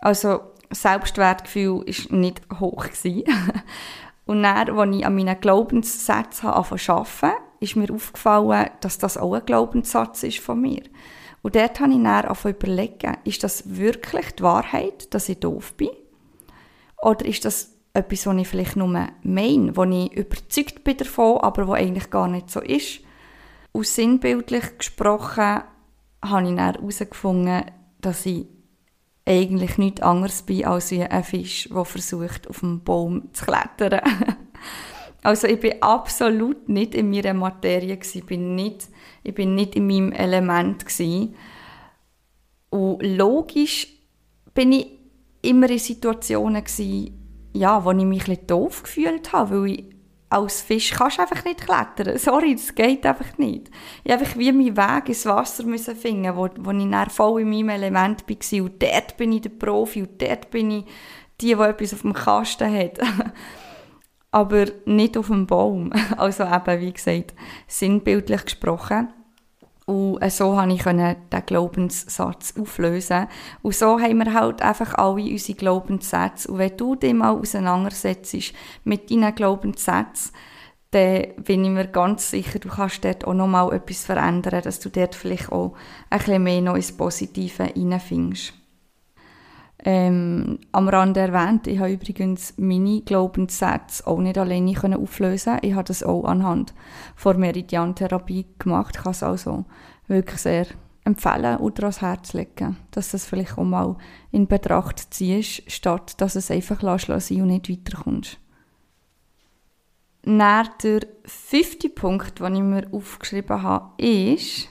Also 0.00 0.40
Selbstwertgefühl 0.70 1.86
war 1.86 2.16
nicht 2.18 2.42
hoch. 2.60 2.86
Und 4.26 4.42
dann, 4.42 4.70
als 4.70 4.96
ich 4.96 5.06
an 5.06 5.14
meinen 5.14 5.40
Glaubenssätzen 5.40 6.48
angefangen 6.48 6.98
arbeiten, 6.98 7.42
ist 7.60 7.76
mir 7.76 7.92
aufgefallen, 7.92 8.70
dass 8.80 8.98
das 8.98 9.16
auch 9.16 9.34
ein 9.34 9.44
Glaubenssatz 9.44 10.22
ist 10.22 10.40
von 10.40 10.60
mir. 10.60 10.82
Und 11.42 11.56
dort 11.56 11.78
habe 11.78 11.92
ich 11.92 11.98
dann 11.98 12.06
angefangen 12.06 12.54
überlegen, 12.54 13.16
ist 13.24 13.44
das 13.44 13.76
wirklich 13.76 14.32
die 14.32 14.42
Wahrheit, 14.42 15.12
dass 15.12 15.28
ich 15.28 15.40
doof 15.40 15.74
bin? 15.74 15.90
Oder 17.02 17.26
ist 17.26 17.44
das 17.44 17.70
etwas, 17.92 18.26
was 18.26 18.36
ich 18.36 18.48
vielleicht 18.48 18.76
nur 18.76 18.88
meine, 19.22 19.76
wo 19.76 19.84
ich 19.84 20.12
überzeugt 20.12 20.84
bin 20.84 20.96
davon, 20.96 21.38
aber 21.38 21.68
was 21.68 21.80
eigentlich 21.80 22.10
gar 22.10 22.28
nicht 22.28 22.50
so 22.50 22.60
ist? 22.60 23.00
Und 23.76 23.88
sinnbildlich 23.88 24.78
gesprochen 24.78 25.62
habe 26.24 26.48
ich 26.48 26.56
herausgefunden, 26.56 27.64
dass 28.00 28.24
ich 28.24 28.46
eigentlich 29.26 29.78
nichts 29.78 30.00
anderes 30.00 30.42
bin 30.42 30.64
als 30.64 30.92
ein 30.92 31.24
Fisch, 31.24 31.68
der 31.74 31.84
versucht, 31.84 32.48
auf 32.48 32.60
dem 32.60 32.84
Baum 32.84 33.30
zu 33.32 33.44
klettern. 33.44 34.00
Also 35.24 35.46
ich 35.46 35.58
bin 35.58 35.80
absolut 35.80 36.68
nicht 36.68 36.94
in 36.94 37.08
meiner 37.08 37.32
Materie. 37.32 37.98
Ich 37.98 38.26
bin 38.26 38.54
nicht, 38.54 38.88
ich 39.22 39.34
bin 39.34 39.54
nicht 39.54 39.74
in 39.74 39.86
meinem 39.86 40.12
Element. 40.12 40.84
Und 42.68 43.02
logisch 43.02 43.88
bin 44.52 44.72
ich 44.72 44.90
immer 45.40 45.70
in 45.70 45.78
Situationen 45.78 46.62
gewesen, 46.62 47.48
ja, 47.54 47.82
wo 47.82 47.92
ich 47.92 48.04
mich 48.04 48.26
bisschen 48.26 48.46
doof 48.46 48.82
gefühlt 48.82 49.32
habe, 49.32 49.62
weil 49.62 49.70
ich 49.70 49.93
als 50.34 50.62
Fisch 50.62 50.90
kannst 50.90 51.18
du 51.18 51.22
einfach 51.22 51.44
nicht 51.44 51.64
klettern. 51.64 52.18
Sorry, 52.18 52.54
das 52.56 52.74
geht 52.74 53.06
einfach 53.06 53.38
nicht. 53.38 53.70
Ich 54.02 54.12
einfach 54.12 54.36
wie 54.36 54.50
meinen 54.52 54.76
Weg 54.76 55.08
ins 55.08 55.26
Wasser 55.26 55.64
müssen 55.64 55.94
finden, 55.94 56.34
wo, 56.36 56.48
wo 56.58 56.70
ich 56.72 56.90
dann 56.90 57.10
voll 57.10 57.42
in 57.42 57.50
meinem 57.50 57.68
Element 57.68 58.24
war. 58.28 58.62
Und 58.62 58.82
dort 58.82 59.16
bin 59.16 59.32
ich 59.32 59.42
der 59.42 59.50
Profi 59.50 60.02
und 60.02 60.20
dort 60.20 60.50
bin 60.50 60.70
ich 60.70 60.84
die, 61.40 61.54
die 61.54 61.62
etwas 61.62 61.94
auf 61.94 62.02
dem 62.02 62.12
Kasten 62.12 62.72
hat. 62.76 62.98
Aber 64.32 64.66
nicht 64.84 65.16
auf 65.16 65.28
dem 65.28 65.46
Baum. 65.46 65.92
Also 66.16 66.44
eben, 66.44 66.80
wie 66.80 66.92
gesagt, 66.92 67.34
sinnbildlich 67.68 68.44
gesprochen. 68.44 69.12
Und 69.86 70.30
so 70.30 70.54
konnte 70.54 70.74
ich 70.74 70.82
den 70.82 71.46
Glaubenssatz 71.46 72.54
auflösen. 72.58 73.26
Und 73.62 73.74
so 73.74 74.00
haben 74.00 74.24
wir 74.24 74.32
halt 74.32 74.62
einfach 74.62 74.94
alle 74.94 75.30
unsere 75.30 75.58
Glaubenssätze. 75.58 76.50
Und 76.50 76.58
wenn 76.58 76.76
du 76.76 76.94
dich 76.94 77.12
mal 77.12 77.34
auseinandersetzt 77.34 78.54
mit 78.84 79.10
deinen 79.10 79.34
Glaubenssätzen, 79.34 80.32
dann 80.90 81.26
bin 81.42 81.64
ich 81.64 81.70
mir 81.70 81.88
ganz 81.88 82.30
sicher, 82.30 82.60
du 82.60 82.68
kannst 82.68 83.04
dort 83.04 83.26
auch 83.26 83.34
noch 83.34 83.48
mal 83.48 83.72
etwas 83.74 84.04
verändern, 84.04 84.62
dass 84.62 84.80
du 84.80 84.88
dort 84.88 85.14
vielleicht 85.14 85.52
auch 85.52 85.74
ein 86.08 86.18
bisschen 86.18 86.42
mehr 86.42 86.60
noch 86.62 86.76
ins 86.76 86.96
Positive 86.96 87.64
hineinfindest. 87.64 88.54
Ähm, 89.86 90.60
am 90.72 90.88
Rande 90.88 91.20
erwähnt, 91.20 91.66
ich 91.66 91.78
habe 91.78 91.92
übrigens 91.92 92.54
meine 92.56 93.02
Glaubenssätze 93.02 94.06
auch 94.06 94.18
nicht 94.18 94.38
alleine 94.38 94.72
können 94.72 94.98
auflösen 94.98 95.58
Ich 95.60 95.74
habe 95.74 95.84
das 95.84 96.02
auch 96.02 96.24
anhand 96.24 96.72
von 97.16 97.38
Meridian-Therapie 97.38 98.46
gemacht. 98.58 98.94
Ich 98.96 99.02
kann 99.02 99.12
es 99.12 99.22
also 99.22 99.66
wirklich 100.06 100.40
sehr 100.40 100.66
empfehlen 101.04 101.58
oder 101.58 101.82
ans 101.82 102.00
Herz 102.00 102.32
legen, 102.32 102.78
dass 102.92 103.10
das 103.10 103.26
vielleicht 103.26 103.58
auch 103.58 103.64
mal 103.64 103.96
in 104.30 104.46
Betracht 104.46 105.12
ziehst, 105.12 105.70
statt 105.70 106.18
dass 106.18 106.34
es 106.34 106.50
einfach 106.50 106.80
lassen 106.80 107.42
und 107.42 107.48
nicht 107.48 107.68
weiterkommst. 107.68 108.38
Dann 110.22 110.68
der 110.82 111.00
fünfte 111.26 111.90
Punkt, 111.90 112.40
den 112.40 112.54
ich 112.54 112.62
mir 112.62 112.88
aufgeschrieben 112.90 113.62
habe, 113.62 114.02
ist, 114.02 114.70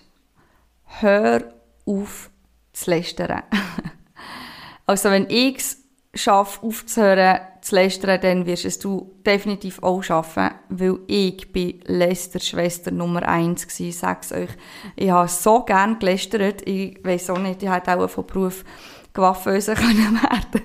hör 0.86 1.54
auf 1.86 2.32
zu 2.74 2.90
lästern. 2.90 3.44
Also 4.86 5.10
wenn 5.10 5.30
ich 5.30 5.58
es 5.58 5.78
schaffe, 6.14 6.66
aufzuhören, 6.66 7.40
zu 7.62 7.76
lästern, 7.76 8.20
dann 8.22 8.46
wirst 8.46 8.66
es 8.66 8.78
du 8.78 9.14
definitiv 9.26 9.82
auch 9.82 10.04
schaffen, 10.04 10.52
weil 10.70 11.00
ich 11.08 11.52
bin 11.52 11.80
Lästerschwester 11.86 12.92
Nummer 12.92 13.24
eins 13.28 13.68
gsi. 13.68 13.92
Sag's 13.92 14.32
euch, 14.32 14.50
ich 14.96 15.10
habe 15.10 15.30
so 15.30 15.64
gern 15.64 15.98
gelästert. 15.98 16.68
Ich 16.68 17.04
weiß 17.04 17.30
auch 17.30 17.40
nicht, 17.40 17.64
ich 17.64 17.70
hätte 17.70 17.98
auch 17.98 18.10
von 18.10 18.28
Beruf 18.28 18.66
Gewaffenöse 19.14 19.74
können 19.76 20.20
werden. 20.22 20.62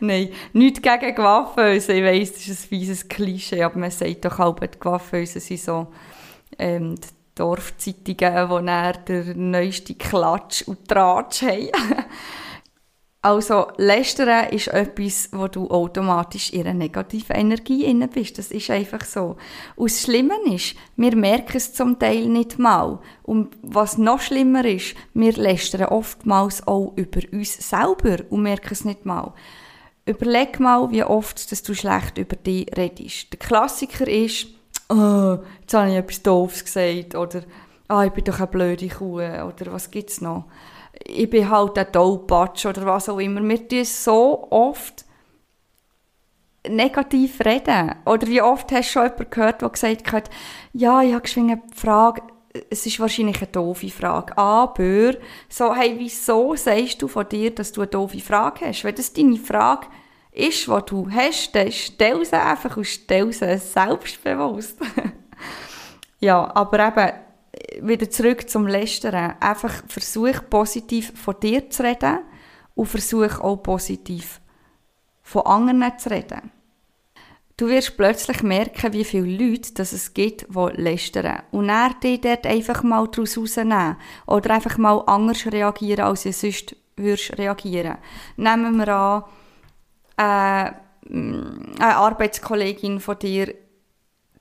Nein, 0.00 0.28
nichts 0.52 0.82
gegen 0.82 1.14
Gewaffenöse. 1.14 1.94
Ich 1.94 2.04
weiss, 2.04 2.32
das 2.32 2.46
ist 2.46 2.64
ein 2.64 2.68
fieses 2.68 3.08
Klischee, 3.08 3.62
aber 3.62 3.78
man 3.78 3.90
sagt 3.90 4.24
doch 4.24 4.38
auch, 4.38 4.58
die 4.58 4.78
Gewaffenöse 4.78 5.40
sind 5.40 5.60
so 5.60 5.88
ähm, 6.58 6.96
die 6.96 7.08
Dorfzeitungen, 7.34 8.62
die 8.62 8.66
dann 8.66 9.04
der 9.06 9.36
neueste 9.36 9.94
Klatsch 9.94 10.62
und 10.62 10.86
Tratsch 10.86 11.42
haben. 11.42 11.70
Also, 13.20 13.66
Lästern 13.78 14.48
ist 14.50 14.68
etwas, 14.68 15.30
wo 15.32 15.48
du 15.48 15.68
automatisch 15.68 16.52
in 16.52 16.60
einer 16.60 16.74
negativen 16.74 17.34
Energie 17.34 17.84
inne 17.84 18.06
bist. 18.06 18.38
Das 18.38 18.52
ist 18.52 18.70
einfach 18.70 19.04
so. 19.04 19.36
Und 19.74 19.90
das 19.90 20.02
Schlimme 20.02 20.34
ist, 20.46 20.76
wir 20.94 21.16
merken 21.16 21.56
es 21.56 21.72
zum 21.72 21.98
Teil 21.98 22.26
nicht 22.26 22.60
mal. 22.60 23.00
Und 23.24 23.56
was 23.62 23.98
noch 23.98 24.20
schlimmer 24.20 24.64
ist, 24.64 24.94
wir 25.14 25.32
lästern 25.32 25.86
oftmals 25.86 26.64
auch 26.68 26.92
über 26.94 27.20
uns 27.32 27.54
selber 27.68 28.18
und 28.30 28.42
merken 28.42 28.72
es 28.72 28.84
nicht 28.84 29.04
mal. 29.04 29.34
Überleg 30.06 30.60
mal, 30.60 30.88
wie 30.92 31.02
oft 31.02 31.50
dass 31.50 31.64
du 31.64 31.74
schlecht 31.74 32.18
über 32.18 32.36
dich 32.36 32.68
redest. 32.76 33.32
Der 33.32 33.40
Klassiker 33.40 34.06
ist, 34.06 34.46
oh, 34.90 35.38
jetzt 35.60 35.74
habe 35.74 35.90
ich 35.90 35.96
etwas 35.96 36.22
Doofes 36.22 36.64
gesagt, 36.64 37.16
oder, 37.16 37.42
oh, 37.88 38.00
ich 38.00 38.12
bin 38.12 38.22
doch 38.22 38.38
eine 38.38 38.46
blöde 38.46 38.88
Kuh, 38.88 39.16
oder 39.16 39.72
was 39.72 39.90
gibt's 39.90 40.20
noch? 40.20 40.44
Ich 41.04 41.30
bin 41.30 41.48
halt 41.48 41.78
ein 41.78 41.92
Tollpatsch 41.92 42.66
oder 42.66 42.86
was 42.86 43.08
auch 43.08 43.18
immer. 43.18 43.42
Wir 43.42 43.68
tun 43.68 43.84
so 43.84 44.46
oft 44.50 45.04
negativ 46.68 47.40
reden. 47.40 47.94
Oder 48.04 48.26
wie 48.26 48.42
oft 48.42 48.70
hast 48.72 48.88
du 48.88 48.92
schon 48.92 49.04
jemanden 49.04 49.30
gehört, 49.30 49.62
der 49.62 49.68
gesagt 49.68 50.12
hat, 50.12 50.30
ja, 50.72 51.02
ich 51.02 51.14
habe 51.14 51.24
eine 51.36 51.62
Frage, 51.74 52.22
es 52.70 52.86
ist 52.86 53.00
wahrscheinlich 53.00 53.38
eine 53.38 53.46
doofe 53.48 53.88
Frage, 53.88 54.36
aber 54.36 55.14
so, 55.48 55.74
hey, 55.74 55.94
wieso 55.98 56.54
sagst 56.56 57.00
du 57.02 57.08
von 57.08 57.28
dir, 57.28 57.54
dass 57.54 57.72
du 57.72 57.82
eine 57.82 57.88
doofe 57.88 58.20
Frage 58.20 58.66
hast? 58.66 58.84
Wenn 58.84 58.94
das 58.94 59.12
deine 59.12 59.36
Frage 59.36 59.86
ist, 60.32 60.66
die 60.66 60.80
du 60.86 61.08
hast, 61.10 61.54
dann 61.54 61.70
stell 61.70 62.24
sie 62.24 62.40
einfach 62.40 62.76
und 62.76 62.86
stell 62.86 63.32
sie 63.32 63.58
selbstbewusst. 63.58 64.78
ja, 66.20 66.50
aber 66.54 66.88
eben, 66.88 67.12
wieder 67.80 68.10
zurück 68.10 68.48
zum 68.48 68.66
Lästern. 68.66 69.34
Einfach 69.40 69.82
versuch 69.88 70.40
positiv 70.48 71.12
von 71.14 71.36
dir 71.40 71.70
zu 71.70 71.82
reden 71.82 72.20
und 72.74 72.86
versuch 72.86 73.40
auch 73.40 73.56
positiv 73.56 74.40
von 75.22 75.42
anderen 75.42 75.98
zu 75.98 76.10
reden. 76.10 76.52
Du 77.56 77.66
wirst 77.66 77.96
plötzlich 77.96 78.44
merken, 78.44 78.92
wie 78.92 79.04
viele 79.04 79.26
Leute 79.26 79.74
dass 79.74 79.92
es 79.92 80.14
gibt, 80.14 80.46
die 80.48 80.80
lästern. 80.80 81.42
Und 81.50 81.68
er 81.68 81.90
dich 82.02 82.20
dort 82.20 82.46
einfach 82.46 82.84
mal 82.84 83.08
daraus 83.08 83.36
rausnehmen. 83.36 83.96
Oder 84.26 84.54
einfach 84.54 84.78
mal 84.78 85.02
anders 85.06 85.44
reagieren, 85.44 86.04
als 86.04 86.22
du 86.22 86.32
sonst 86.32 86.76
würdest 86.94 87.36
reagieren. 87.36 87.98
Nehmen 88.36 88.76
wir 88.76 88.88
an, 88.88 89.24
äh, 90.16 90.72
eine 91.10 91.96
Arbeitskollegin 91.96 93.00
von 93.00 93.18
dir 93.18 93.52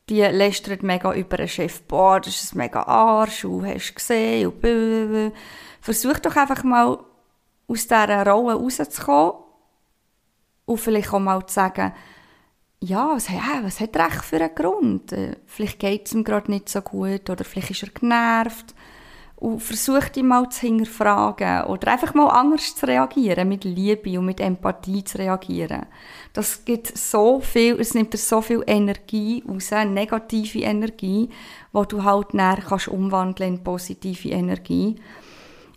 die 0.09 0.21
lästert 0.21 0.83
mega 0.83 1.13
über 1.13 1.39
einen 1.39 1.47
Chef, 1.47 1.81
boah, 1.83 2.19
das 2.19 2.43
ist 2.43 2.55
ein 2.55 2.59
mega 2.59 2.83
Arsch, 2.83 3.45
und 3.45 3.65
hast 3.65 3.95
gesehen, 3.95 4.47
und 4.47 4.61
blablabla. 4.61 5.31
Versuch 5.81 6.19
doch 6.19 6.35
einfach 6.35 6.63
mal, 6.63 6.99
aus 7.67 7.87
dieser 7.87 8.25
Rolle 8.25 8.55
rauszukommen 8.55 9.43
und 10.65 10.77
vielleicht 10.77 11.13
auch 11.13 11.19
mal 11.19 11.45
zu 11.45 11.53
sagen, 11.53 11.93
ja, 12.79 13.09
was, 13.13 13.29
ja, 13.29 13.59
was 13.61 13.79
hat 13.79 13.95
er 13.95 14.07
echt 14.07 14.23
für 14.23 14.37
einen 14.37 14.55
Grund? 14.55 15.11
Äh, 15.11 15.35
vielleicht 15.45 15.79
geht 15.79 16.07
es 16.07 16.13
ihm 16.13 16.23
gerade 16.23 16.51
nicht 16.51 16.69
so 16.69 16.81
gut 16.81 17.29
oder 17.29 17.43
vielleicht 17.43 17.71
ist 17.71 17.83
er 17.83 17.89
genervt 17.89 18.75
und 19.37 19.61
versucht 19.61 20.17
ihn 20.17 20.27
mal 20.27 20.49
zu 20.49 20.61
hinterfragen 20.61 21.65
oder 21.65 21.91
einfach 21.91 22.15
mal 22.15 22.27
anders 22.27 22.75
zu 22.75 22.87
reagieren, 22.87 23.47
mit 23.47 23.63
Liebe 23.63 24.17
und 24.17 24.25
mit 24.25 24.39
Empathie 24.39 25.03
zu 25.03 25.19
reagieren. 25.19 25.85
Das 26.33 26.65
gibt 26.65 26.97
so 26.97 27.39
viel, 27.39 27.79
es 27.79 27.93
nimmt 27.93 28.13
dir 28.13 28.17
so 28.17 28.41
viel 28.41 28.63
Energie 28.65 29.43
aus, 29.47 29.69
negative 29.71 30.61
Energie, 30.61 31.29
wo 31.71 31.85
du 31.85 32.03
halt 32.03 32.33
näher 32.33 32.63
kannst 32.67 32.87
umwandeln 32.87 33.55
in 33.55 33.63
positive 33.63 34.29
Energie. 34.29 34.95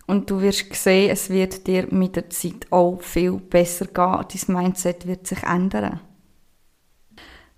Und 0.06 0.28
du 0.28 0.40
wirst 0.40 0.74
sehen, 0.74 1.10
es 1.10 1.28
wird 1.28 1.66
dir 1.66 1.86
mit 1.90 2.16
der 2.16 2.30
Zeit 2.30 2.66
auch 2.70 3.00
viel 3.00 3.32
besser 3.32 3.86
gehen. 3.86 4.24
Dein 4.26 4.56
Mindset 4.56 5.06
wird 5.06 5.26
sich 5.26 5.42
ändern. 5.42 6.00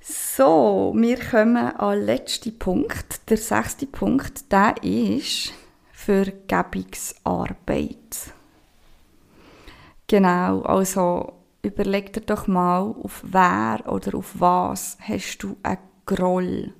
So, 0.00 0.92
wir 0.96 1.16
kommen 1.16 1.56
an 1.56 1.96
den 1.96 2.06
letzten 2.06 2.58
Punkt. 2.58 3.30
Der 3.30 3.36
sechste 3.36 3.86
Punkt, 3.86 4.50
der 4.50 4.74
ist, 4.82 5.52
Vergebungsarbeit. 6.04 8.32
Genau, 10.08 10.62
also 10.62 11.32
überleg 11.62 12.12
dir 12.12 12.22
doch 12.22 12.48
mal, 12.48 12.80
auf 12.80 13.22
wer 13.24 13.84
oder 13.86 14.18
auf 14.18 14.34
was 14.38 14.98
hast 15.00 15.38
du 15.38 15.56
einen 15.62 15.78
Groll. 16.04 16.74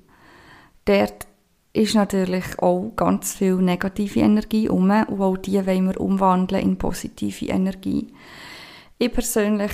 Dort 0.85 1.29
ist 1.73 1.95
natürlich 1.95 2.59
auch 2.59 2.93
ganz 2.97 3.35
viel 3.35 3.57
negative 3.57 4.21
Energie 4.21 4.69
um 4.69 4.91
und 4.91 5.21
auch 5.21 5.37
die 5.37 5.65
wollen 5.65 5.87
wir 5.87 6.01
umwandeln 6.01 6.63
in 6.63 6.77
positive 6.77 7.47
Energie. 7.47 8.13
Ich 8.99 9.13
persönlich 9.13 9.73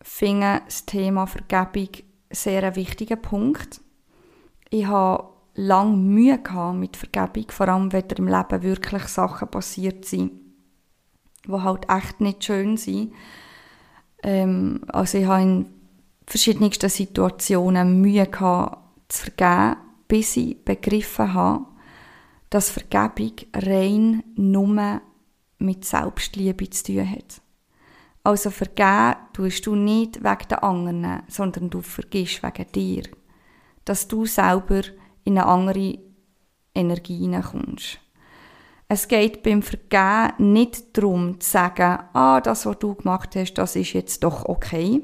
finde 0.00 0.62
das 0.64 0.86
Thema 0.86 1.26
Vergebung 1.26 1.88
sehr 2.30 2.62
ein 2.62 2.76
wichtiger 2.76 3.16
Punkt. 3.16 3.80
Ich 4.70 4.86
habe 4.86 5.33
lange 5.54 5.96
Mühe 5.96 6.38
gehabt 6.38 6.78
mit 6.78 6.96
Vergebung, 6.96 7.50
vor 7.50 7.68
allem 7.68 7.92
wenn 7.92 8.04
im 8.16 8.28
Leben 8.28 8.62
wirklich 8.62 9.04
Sachen 9.04 9.48
passiert 9.48 10.04
sind, 10.04 10.32
die 11.46 11.52
halt 11.52 11.88
echt 11.88 12.20
nicht 12.20 12.44
schön 12.44 12.76
sind. 12.76 13.12
Ähm, 14.22 14.82
also 14.88 15.18
ich 15.18 15.26
habe 15.26 15.42
in 15.42 15.66
verschiedensten 16.26 16.88
Situationen 16.88 18.00
Mühe 18.00 18.26
gehabt, 18.26 18.78
zu 19.08 19.24
vergeben, 19.24 19.76
bis 20.08 20.36
ich 20.36 20.64
begriffen 20.64 21.34
habe, 21.34 21.66
dass 22.50 22.70
Vergebung 22.70 23.32
rein 23.54 24.24
nur 24.34 25.00
mit 25.58 25.84
Selbstliebe 25.84 26.68
zu 26.70 26.84
tun 26.84 27.10
hat. 27.10 27.40
Also 28.22 28.50
vergeben 28.50 29.16
tust 29.34 29.66
du 29.66 29.74
nicht 29.74 30.24
wegen 30.24 30.48
der 30.48 30.64
anderen, 30.64 31.22
sondern 31.28 31.68
du 31.68 31.82
vergisst 31.82 32.42
wegen 32.42 32.72
dir. 32.72 33.02
dass 33.84 34.08
du 34.08 34.26
selber 34.26 34.82
in 35.24 35.38
eine 35.38 35.46
andere 35.46 35.98
Energie 36.74 37.18
hineinkommst. 37.18 37.98
Es 38.88 39.08
geht 39.08 39.42
beim 39.42 39.62
Vergehen 39.62 40.52
nicht 40.52 40.96
darum 40.96 41.40
zu 41.40 41.50
sagen, 41.50 42.04
ah, 42.12 42.40
das, 42.40 42.66
was 42.66 42.78
du 42.78 42.94
gemacht 42.94 43.34
hast, 43.34 43.54
das 43.54 43.76
ist 43.76 43.94
jetzt 43.94 44.22
doch 44.22 44.44
okay, 44.44 45.02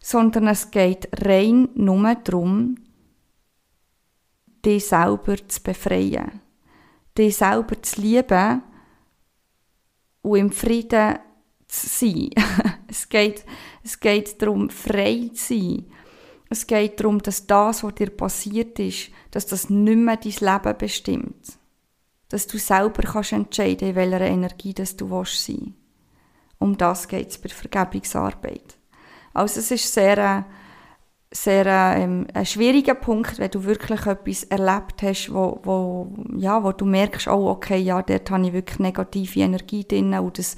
sondern 0.00 0.46
es 0.48 0.70
geht 0.70 1.08
rein 1.24 1.68
nur 1.74 2.14
darum, 2.16 2.76
dich 4.64 4.86
selber 4.86 5.36
zu 5.48 5.62
befreien, 5.62 6.40
dich 7.16 7.36
selber 7.36 7.82
zu 7.82 8.00
lieben 8.00 8.62
und 10.22 10.38
im 10.38 10.52
Frieden 10.52 11.18
zu 11.66 11.88
sein. 11.88 12.30
es, 12.88 13.08
geht, 13.08 13.44
es 13.82 13.98
geht 13.98 14.40
darum, 14.42 14.70
frei 14.70 15.30
zu 15.34 15.54
sein. 15.54 15.86
Es 16.48 16.66
geht 16.66 17.00
darum, 17.00 17.20
dass 17.20 17.46
das, 17.46 17.82
was 17.82 17.94
dir 17.94 18.10
passiert 18.10 18.78
ist, 18.78 19.10
dass 19.30 19.46
das 19.46 19.68
nicht 19.68 19.98
mehr 19.98 20.16
dein 20.16 20.32
Leben 20.32 20.78
bestimmt. 20.78 21.58
Dass 22.28 22.46
du 22.46 22.58
selber 22.58 23.02
kannst 23.02 23.32
entscheiden, 23.32 23.88
in 23.88 23.94
welcher 23.94 24.20
Energie 24.20 24.74
das 24.74 24.96
du 24.96 25.10
willst 25.10 25.44
sein 25.44 25.74
Um 26.58 26.76
das 26.76 27.08
geht 27.08 27.30
es 27.30 27.38
bei 27.38 27.48
Vergebungsarbeit. 27.48 28.76
Also 29.34 29.60
es 29.60 29.70
ist 29.70 29.92
sehr, 29.92 30.18
äh, 30.18 30.42
sehr 31.30 31.66
ähm, 31.66 32.26
ein 32.32 32.46
schwieriger 32.46 32.94
Punkt, 32.94 33.38
wenn 33.38 33.50
du 33.50 33.64
wirklich 33.64 34.06
etwas 34.06 34.44
erlebt 34.44 35.02
hast, 35.02 35.32
wo, 35.32 35.60
wo, 35.62 36.14
ja, 36.36 36.62
wo 36.62 36.72
du 36.72 36.84
merkst, 36.84 37.28
oh, 37.28 37.50
okay, 37.50 37.78
ja, 37.78 38.02
dort 38.02 38.30
habe 38.30 38.46
ich 38.46 38.52
wirklich 38.52 38.78
negative 38.78 39.40
Energie 39.40 39.84
drin 39.84 40.14
und 40.14 40.38
das 40.38 40.56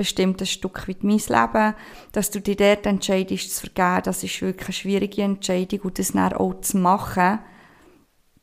bestimmt 0.00 0.40
ein 0.40 0.46
Stück 0.46 0.88
weit 0.88 1.04
mein 1.04 1.18
Leben. 1.18 1.74
Dass 2.12 2.30
du 2.30 2.40
dich 2.40 2.56
dort 2.56 2.86
entscheidest 2.86 3.54
zu 3.54 3.66
vergeben, 3.66 4.04
das 4.04 4.24
ist 4.24 4.40
wirklich 4.40 4.68
eine 4.68 4.72
schwierige 4.72 5.22
Entscheidung 5.22 5.80
und 5.80 5.98
das 5.98 6.12
dann 6.12 6.32
auch 6.32 6.58
zu 6.62 6.78
machen, 6.78 7.40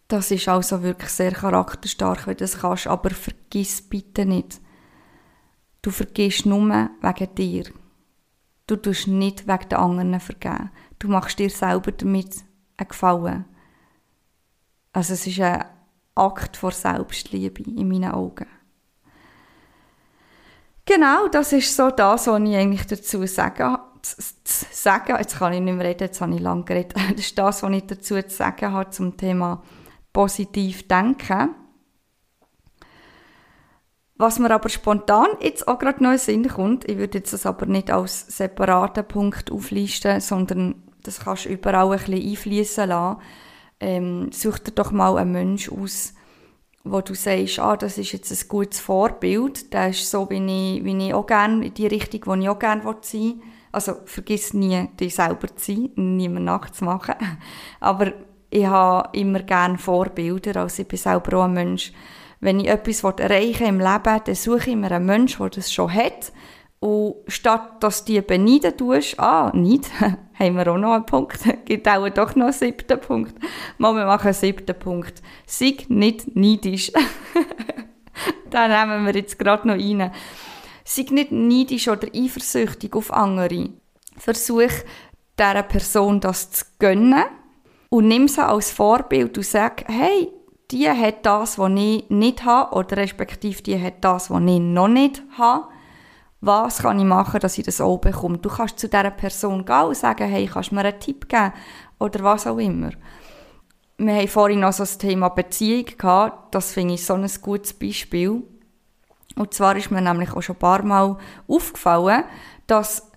das 0.07 0.29
ist 0.29 0.47
also 0.47 0.83
wirklich 0.83 1.09
sehr 1.09 1.31
charakterstark, 1.31 2.27
wenn 2.27 2.35
du 2.35 2.43
das 2.43 2.59
kannst, 2.59 2.85
aber 2.85 3.09
vergiss 3.09 3.81
bitte 3.81 4.27
nicht, 4.27 4.61
du 5.81 5.89
vergisst 5.89 6.45
nur 6.45 6.61
wegen 7.01 7.35
dir. 7.35 7.63
Du 8.67 8.75
tust 8.75 9.07
nicht 9.07 9.47
wegen 9.47 9.69
den 9.69 9.79
anderen 9.79 10.19
vergeben. 10.19 10.69
Du 10.99 11.07
machst 11.07 11.39
dir 11.39 11.49
selber 11.49 11.91
damit 11.91 12.35
einen 12.77 12.87
Gefallen. 12.87 13.45
Also 14.93 15.13
es 15.13 15.25
ist 15.25 15.39
ein 15.39 15.65
Akt 16.13 16.55
vor 16.55 16.71
Selbstliebe 16.71 17.63
in 17.63 17.87
meinen 17.87 18.11
Augen. 18.11 18.45
Genau, 20.87 21.27
das 21.27 21.51
ist 21.51 21.75
so 21.75 21.91
das, 21.91 22.27
was 22.27 22.41
ich 22.41 22.55
eigentlich 22.55 22.87
dazu 22.87 23.25
sagen, 23.27 23.77
sagen. 24.01 25.15
Jetzt 25.19 25.37
kann 25.37 25.51
ich 25.51 25.59
nicht 25.59 25.75
mehr 25.75 25.85
reden, 25.85 26.03
jetzt 26.05 26.21
habe 26.21 26.33
ich 26.33 26.39
lange 26.39 26.63
geredet. 26.63 26.93
Das 27.09 27.19
ist 27.19 27.37
das, 27.37 27.61
was 27.61 27.71
ich 27.71 27.87
dazu 27.87 28.21
zu 28.21 28.29
sagen 28.29 28.71
habe 28.71 28.89
zum 28.89 29.17
Thema 29.17 29.61
positiv 30.13 30.87
denken. 30.87 31.55
Was 34.15 34.39
mir 34.39 34.49
aber 34.49 34.69
spontan 34.69 35.27
jetzt 35.41 35.67
auch 35.67 35.77
gerade 35.77 36.01
noch 36.01 36.13
in 36.13 36.17
Sinn 36.17 36.47
kommt, 36.47 36.89
ich 36.89 36.97
würde 36.97 37.17
jetzt 37.17 37.33
das 37.33 37.45
aber 37.45 37.65
nicht 37.65 37.91
als 37.91 38.25
separaten 38.35 39.05
Punkt 39.05 39.51
auflisten, 39.51 40.21
sondern 40.21 40.83
das 41.03 41.19
kannst 41.19 41.45
du 41.45 41.49
überall 41.49 41.91
ein 41.91 41.99
bisschen 41.99 42.29
einfließen 42.29 42.87
lassen. 42.87 43.21
Ähm, 43.79 44.31
such 44.31 44.59
dir 44.59 44.71
doch 44.71 44.91
mal 44.91 45.17
einen 45.17 45.33
Mensch 45.33 45.69
aus, 45.69 46.13
wo 46.91 47.01
du 47.01 47.13
sagst, 47.13 47.59
ah, 47.59 47.77
das 47.77 47.97
ist 47.97 48.11
jetzt 48.11 48.31
ein 48.31 48.47
gutes 48.47 48.79
Vorbild, 48.79 49.73
der 49.73 49.89
ist 49.89 50.09
so, 50.09 50.29
wie 50.29 50.37
ich, 50.37 50.83
wie 50.83 51.07
ich 51.07 51.13
auch 51.13 51.25
gerne, 51.25 51.65
in 51.65 51.73
die 51.73 51.87
Richtung, 51.87 52.21
wo 52.25 52.33
ich 52.35 52.49
auch 52.49 52.59
gerne 52.59 52.81
sein 53.01 53.21
will. 53.21 53.41
Also, 53.71 53.95
vergiss 54.05 54.53
nie, 54.53 54.87
dich 54.99 55.15
selber 55.15 55.47
zu 55.55 55.73
sein, 55.73 55.89
niemand 55.95 56.45
nachzumachen. 56.45 57.15
Aber 57.79 58.13
ich 58.49 58.65
habe 58.65 59.17
immer 59.17 59.41
gerne 59.41 59.77
Vorbilder, 59.77 60.61
also 60.61 60.81
ich 60.81 60.87
bin 60.87 60.97
selber 60.97 61.37
auch 61.39 61.43
ein 61.43 61.53
Mensch, 61.53 61.91
wenn 62.39 62.59
ich 62.59 62.67
etwas 62.67 63.03
erreichen 63.03 63.59
will 63.59 63.67
im 63.67 63.79
Leben, 63.79 64.21
dann 64.23 64.35
suche 64.35 64.69
ich 64.69 64.75
mir 64.75 64.91
einen 64.91 65.05
Menschen, 65.05 65.39
der 65.39 65.49
das 65.49 65.73
schon 65.73 65.93
hat. 65.93 66.31
Und 66.79 67.15
statt 67.27 67.83
dass 67.83 68.05
du 68.05 68.13
die 68.13 68.21
beneiden 68.21 68.77
tust, 68.77 69.19
ah, 69.19 69.51
nicht, 69.53 69.89
haben 70.39 70.55
wir 70.55 70.71
auch 70.71 70.77
noch 70.77 70.93
einen 70.93 71.05
Punkt, 71.05 71.39
gibt 71.65 71.87
auch 71.87 72.07
doch 72.09 72.35
noch 72.35 72.45
einen 72.45 72.53
siebten 72.53 72.99
Punkt. 72.99 73.35
Mal, 73.77 73.95
wir 73.95 74.05
machen 74.05 74.27
einen 74.27 74.33
siebten 74.33 74.77
Punkt. 74.77 75.21
Sei 75.45 75.77
nicht 75.87 76.35
neidisch. 76.35 76.91
da 78.49 78.67
nehmen 78.67 79.05
wir 79.05 79.15
jetzt 79.15 79.39
gerade 79.39 79.67
noch 79.67 79.75
rein. 79.75 80.11
Sei 80.83 81.05
nicht 81.09 81.31
neidisch 81.31 81.87
oder 81.87 82.07
eifersüchtig 82.13 82.95
auf 82.95 83.11
andere. 83.11 83.69
Versuch, 84.17 84.71
dieser 85.37 85.63
Person 85.63 86.19
das 86.19 86.51
zu 86.51 86.65
gönnen 86.79 87.25
und 87.89 88.07
nimm 88.07 88.27
sie 88.27 88.45
als 88.45 88.71
Vorbild 88.71 89.37
und 89.37 89.45
sag, 89.45 89.83
hey, 89.87 90.29
die 90.71 90.89
hat 90.89 91.25
das, 91.25 91.57
was 91.57 91.71
ich 91.75 92.09
nicht 92.09 92.43
habe, 92.43 92.75
oder 92.75 92.97
respektive 92.97 93.61
die 93.61 93.81
hat 93.81 94.03
das, 94.03 94.29
was 94.29 94.41
ich 94.41 94.59
noch 94.59 94.87
nicht 94.87 95.23
habe. 95.37 95.67
Was 96.39 96.79
kann 96.79 96.99
ich 96.99 97.05
machen, 97.05 97.39
dass 97.39 97.57
ich 97.57 97.65
das 97.65 97.81
auch 97.81 97.97
bekomme? 97.97 98.37
Du 98.37 98.49
kannst 98.49 98.79
zu 98.79 98.87
dieser 98.87 99.11
Person 99.11 99.65
gehen 99.65 99.85
und 99.85 99.97
sagen, 99.97 100.29
hey, 100.29 100.47
kannst 100.47 100.71
du 100.71 100.75
mir 100.75 100.81
einen 100.81 100.99
Tipp 100.99 101.27
geben? 101.27 101.53
Oder 101.99 102.23
was 102.23 102.45
auch 102.45 102.59
immer. 102.59 102.91
Wir 103.97 104.13
haben 104.13 104.27
vorhin 104.27 104.59
noch 104.59 104.73
so 104.73 104.83
das 104.83 104.99
Thema 104.99 105.29
Beziehung 105.29 105.85
gehabt. 105.97 106.53
Das 106.53 106.71
finde 106.71 106.93
ich 106.93 107.05
so 107.05 107.15
ein 107.15 107.27
gutes 107.41 107.73
Beispiel. 107.73 108.43
Und 109.35 109.53
zwar 109.53 109.75
ist 109.75 109.89
mir 109.89 110.01
nämlich 110.01 110.33
auch 110.33 110.41
schon 110.41 110.55
ein 110.55 110.59
paar 110.59 110.83
Mal 110.83 111.17
aufgefallen, 111.47 112.23
dass 112.67 113.11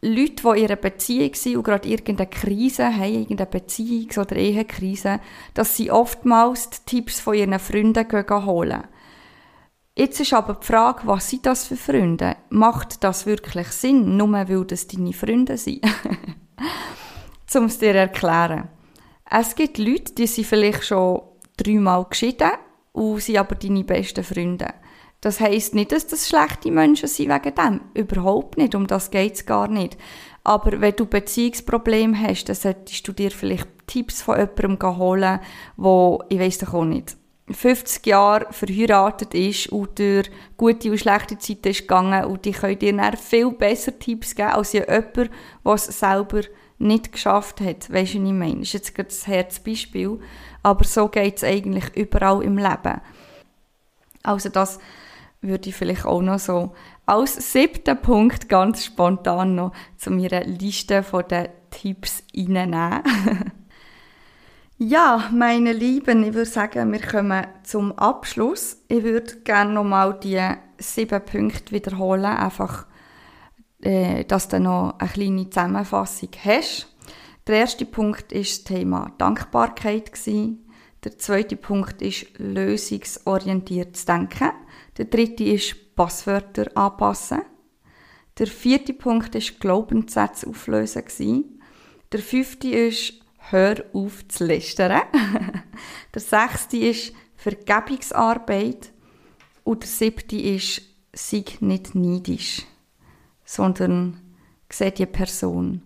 Leute, 0.00 0.42
die 0.42 0.48
in 0.48 0.56
ihrer 0.56 0.76
Beziehung 0.76 1.34
sind 1.34 1.56
und 1.56 1.62
gerade 1.62 1.88
irgendeine 1.88 2.28
Krise 2.28 2.94
haben, 2.94 3.14
irgendeine 3.14 3.50
Beziehungs- 3.50 4.18
oder 4.18 4.36
Ehekrise, 4.36 5.20
dass 5.54 5.76
sie 5.76 5.90
oftmals 5.90 6.68
die 6.70 6.78
Tipps 6.86 7.20
von 7.20 7.34
ihren 7.34 7.58
Freunden 7.58 8.06
holen. 8.44 8.84
Jetzt 9.96 10.18
ist 10.18 10.32
aber 10.32 10.54
die 10.54 10.66
Frage, 10.66 11.02
was 11.04 11.30
sind 11.30 11.46
das 11.46 11.68
für 11.68 11.76
Freunde? 11.76 12.36
Macht 12.50 13.04
das 13.04 13.26
wirklich 13.26 13.68
Sinn, 13.68 14.16
nur 14.16 14.32
weil 14.32 14.64
das 14.64 14.88
deine 14.88 15.12
Freunde 15.12 15.56
sind? 15.56 15.84
um 17.54 17.64
es 17.66 17.78
dir 17.78 17.94
erklären. 17.94 18.68
Es 19.30 19.54
gibt 19.54 19.78
Leute, 19.78 20.12
die 20.14 20.26
sind 20.26 20.46
vielleicht 20.46 20.84
schon 20.84 21.22
dreimal 21.56 22.04
geschieden 22.04 22.50
und 22.92 23.22
sind 23.22 23.38
aber 23.38 23.54
deine 23.54 23.84
besten 23.84 24.24
Freunde. 24.24 24.74
Das 25.20 25.40
heisst 25.40 25.74
nicht, 25.74 25.92
dass 25.92 26.06
das 26.06 26.28
schlechte 26.28 26.70
Menschen 26.70 27.08
sind 27.08 27.30
wegen 27.30 27.54
dem. 27.54 27.80
Überhaupt 27.94 28.58
nicht. 28.58 28.74
Um 28.74 28.86
das 28.86 29.10
geht's 29.10 29.46
gar 29.46 29.68
nicht. 29.68 29.96
Aber 30.42 30.80
wenn 30.80 30.96
du 30.96 31.06
Beziehungsprobleme 31.06 32.18
hast, 32.18 32.44
dann 32.44 32.56
solltest 32.56 33.08
du 33.08 33.12
dir 33.12 33.30
vielleicht 33.30 33.68
Tipps 33.86 34.20
von 34.20 34.38
jemandem 34.38 34.98
holen, 34.98 35.40
wo, 35.76 36.22
ich 36.28 36.38
weiss 36.38 36.58
doch 36.58 36.74
auch 36.74 36.84
nicht, 36.84 37.16
50 37.50 38.06
Jahre 38.06 38.46
verheiratet 38.50 39.34
ist 39.34 39.68
und 39.68 39.98
durch 39.98 40.30
gute 40.56 40.90
und 40.90 40.98
schlechte 40.98 41.38
Zeiten 41.38 41.68
ist 41.68 41.80
gegangen 41.80 42.24
und 42.24 42.44
die 42.44 42.52
können 42.52 42.78
dir 42.78 42.96
dann 42.96 43.16
viel 43.16 43.50
besser 43.50 43.98
Tipps 43.98 44.34
geben 44.34 44.50
als 44.50 44.72
jemand, 44.72 45.16
der 45.16 45.28
es 45.64 45.84
selber 45.84 46.40
nicht 46.78 47.12
geschafft 47.12 47.60
hat. 47.60 47.92
Weisst 47.92 48.14
du, 48.14 48.20
was 48.20 48.28
ich 48.28 48.32
meine? 48.32 48.58
Das 48.60 48.68
ist 48.68 48.72
jetzt 48.72 48.94
gerade 48.94 49.08
das 49.08 49.26
Herzbeispiel. 49.26 50.20
Aber 50.62 50.84
so 50.84 51.08
geht 51.08 51.36
es 51.36 51.44
eigentlich 51.44 51.94
überall 51.94 52.42
im 52.42 52.56
Leben. 52.56 53.00
Also 54.22 54.48
das 54.48 54.78
würde 55.42 55.68
ich 55.68 55.74
vielleicht 55.74 56.06
auch 56.06 56.22
noch 56.22 56.38
so 56.38 56.72
als 57.04 57.52
siebten 57.52 58.00
Punkt 58.00 58.48
ganz 58.48 58.84
spontan 58.84 59.54
noch 59.54 59.72
zu 59.98 60.10
meiner 60.10 60.44
Liste 60.44 61.02
von 61.02 61.24
den 61.28 61.48
Tipps 61.70 62.22
reinnehmen. 62.34 63.02
ja, 64.84 65.30
meine 65.32 65.72
Lieben, 65.72 66.24
ich 66.24 66.34
würde 66.34 66.50
sagen, 66.50 66.92
wir 66.92 67.00
kommen 67.00 67.46
zum 67.62 67.92
Abschluss. 67.92 68.76
Ich 68.88 69.02
würde 69.02 69.36
gerne 69.36 69.72
nochmal 69.72 70.18
die 70.20 70.40
sieben 70.78 71.24
Punkte 71.24 71.72
wiederholen, 71.72 72.24
einfach, 72.24 72.86
äh, 73.80 74.24
dass 74.24 74.48
du 74.48 74.60
noch 74.60 74.98
eine 74.98 75.10
kleine 75.10 75.48
Zusammenfassung 75.48 76.28
hast. 76.44 76.94
Der 77.46 77.56
erste 77.56 77.86
Punkt 77.86 78.32
ist 78.32 78.58
das 78.58 78.64
Thema 78.64 79.12
Dankbarkeit 79.18 80.12
Der 80.26 81.18
zweite 81.18 81.56
Punkt 81.56 82.02
ist 82.02 82.38
lösungsorientiertes 82.38 84.04
Denken. 84.04 84.50
Der 84.98 85.06
dritte 85.06 85.44
ist 85.44 85.94
Passwörter 85.94 86.70
anpassen. 86.74 87.42
Der 88.38 88.48
vierte 88.48 88.92
Punkt 88.92 89.34
ist 89.34 89.60
Glaubenssätze 89.60 90.46
auflösen. 90.46 91.60
Der 92.12 92.20
fünfte 92.20 92.68
ist 92.68 93.23
Hör 93.50 93.84
auf 93.92 94.26
zu 94.28 94.46
lästern. 94.46 95.02
der 96.14 96.20
sechste 96.20 96.76
ist 96.78 97.12
Vergebungsarbeit. 97.36 98.92
Und 99.64 99.82
der 99.82 99.88
siebte 99.88 100.36
ist 100.36 100.82
Sei 101.16 101.44
nicht 101.60 101.94
neidisch, 101.94 102.62
sondern 103.44 104.20
sehe 104.68 104.90
die 104.90 105.06
Person, 105.06 105.82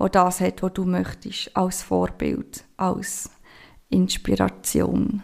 die 0.00 0.10
das 0.10 0.40
hat, 0.40 0.62
was 0.62 0.72
du 0.72 0.84
möchtest, 0.84 1.56
als 1.56 1.82
Vorbild, 1.82 2.64
als 2.76 3.30
Inspiration. 3.88 5.22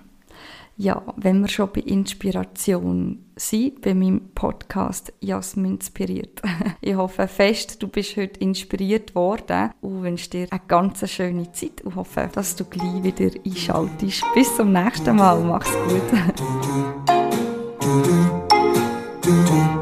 Ja, 0.77 1.03
wenn 1.17 1.41
wir 1.41 1.49
schon 1.49 1.73
bei 1.73 1.81
Inspiration 1.81 3.30
sind, 3.41 3.81
bei 3.81 3.95
meinem 3.95 4.31
Podcast 4.35 5.13
Jasmin 5.21 5.75
inspiriert. 5.75 6.43
ich 6.81 6.95
hoffe 6.95 7.27
fest, 7.27 7.83
du 7.83 7.89
bist 7.89 8.17
heute 8.17 8.41
inspiriert 8.41 9.15
worden 9.15 9.71
und 9.81 10.03
wünsche 10.03 10.31
dir 10.31 10.47
eine 10.51 10.61
ganz 10.69 11.09
schöne 11.11 11.51
Zeit 11.53 11.81
und 11.83 11.97
hoffe, 11.97 12.29
dass 12.33 12.57
du 12.57 12.65
gleich 12.65 13.03
wieder 13.03 13.31
einschaltest. 13.45 14.25
Bis 14.35 14.55
zum 14.57 14.73
nächsten 14.73 15.17
Mal. 15.17 15.41
Mach's 15.41 15.73
gut. 15.73 16.03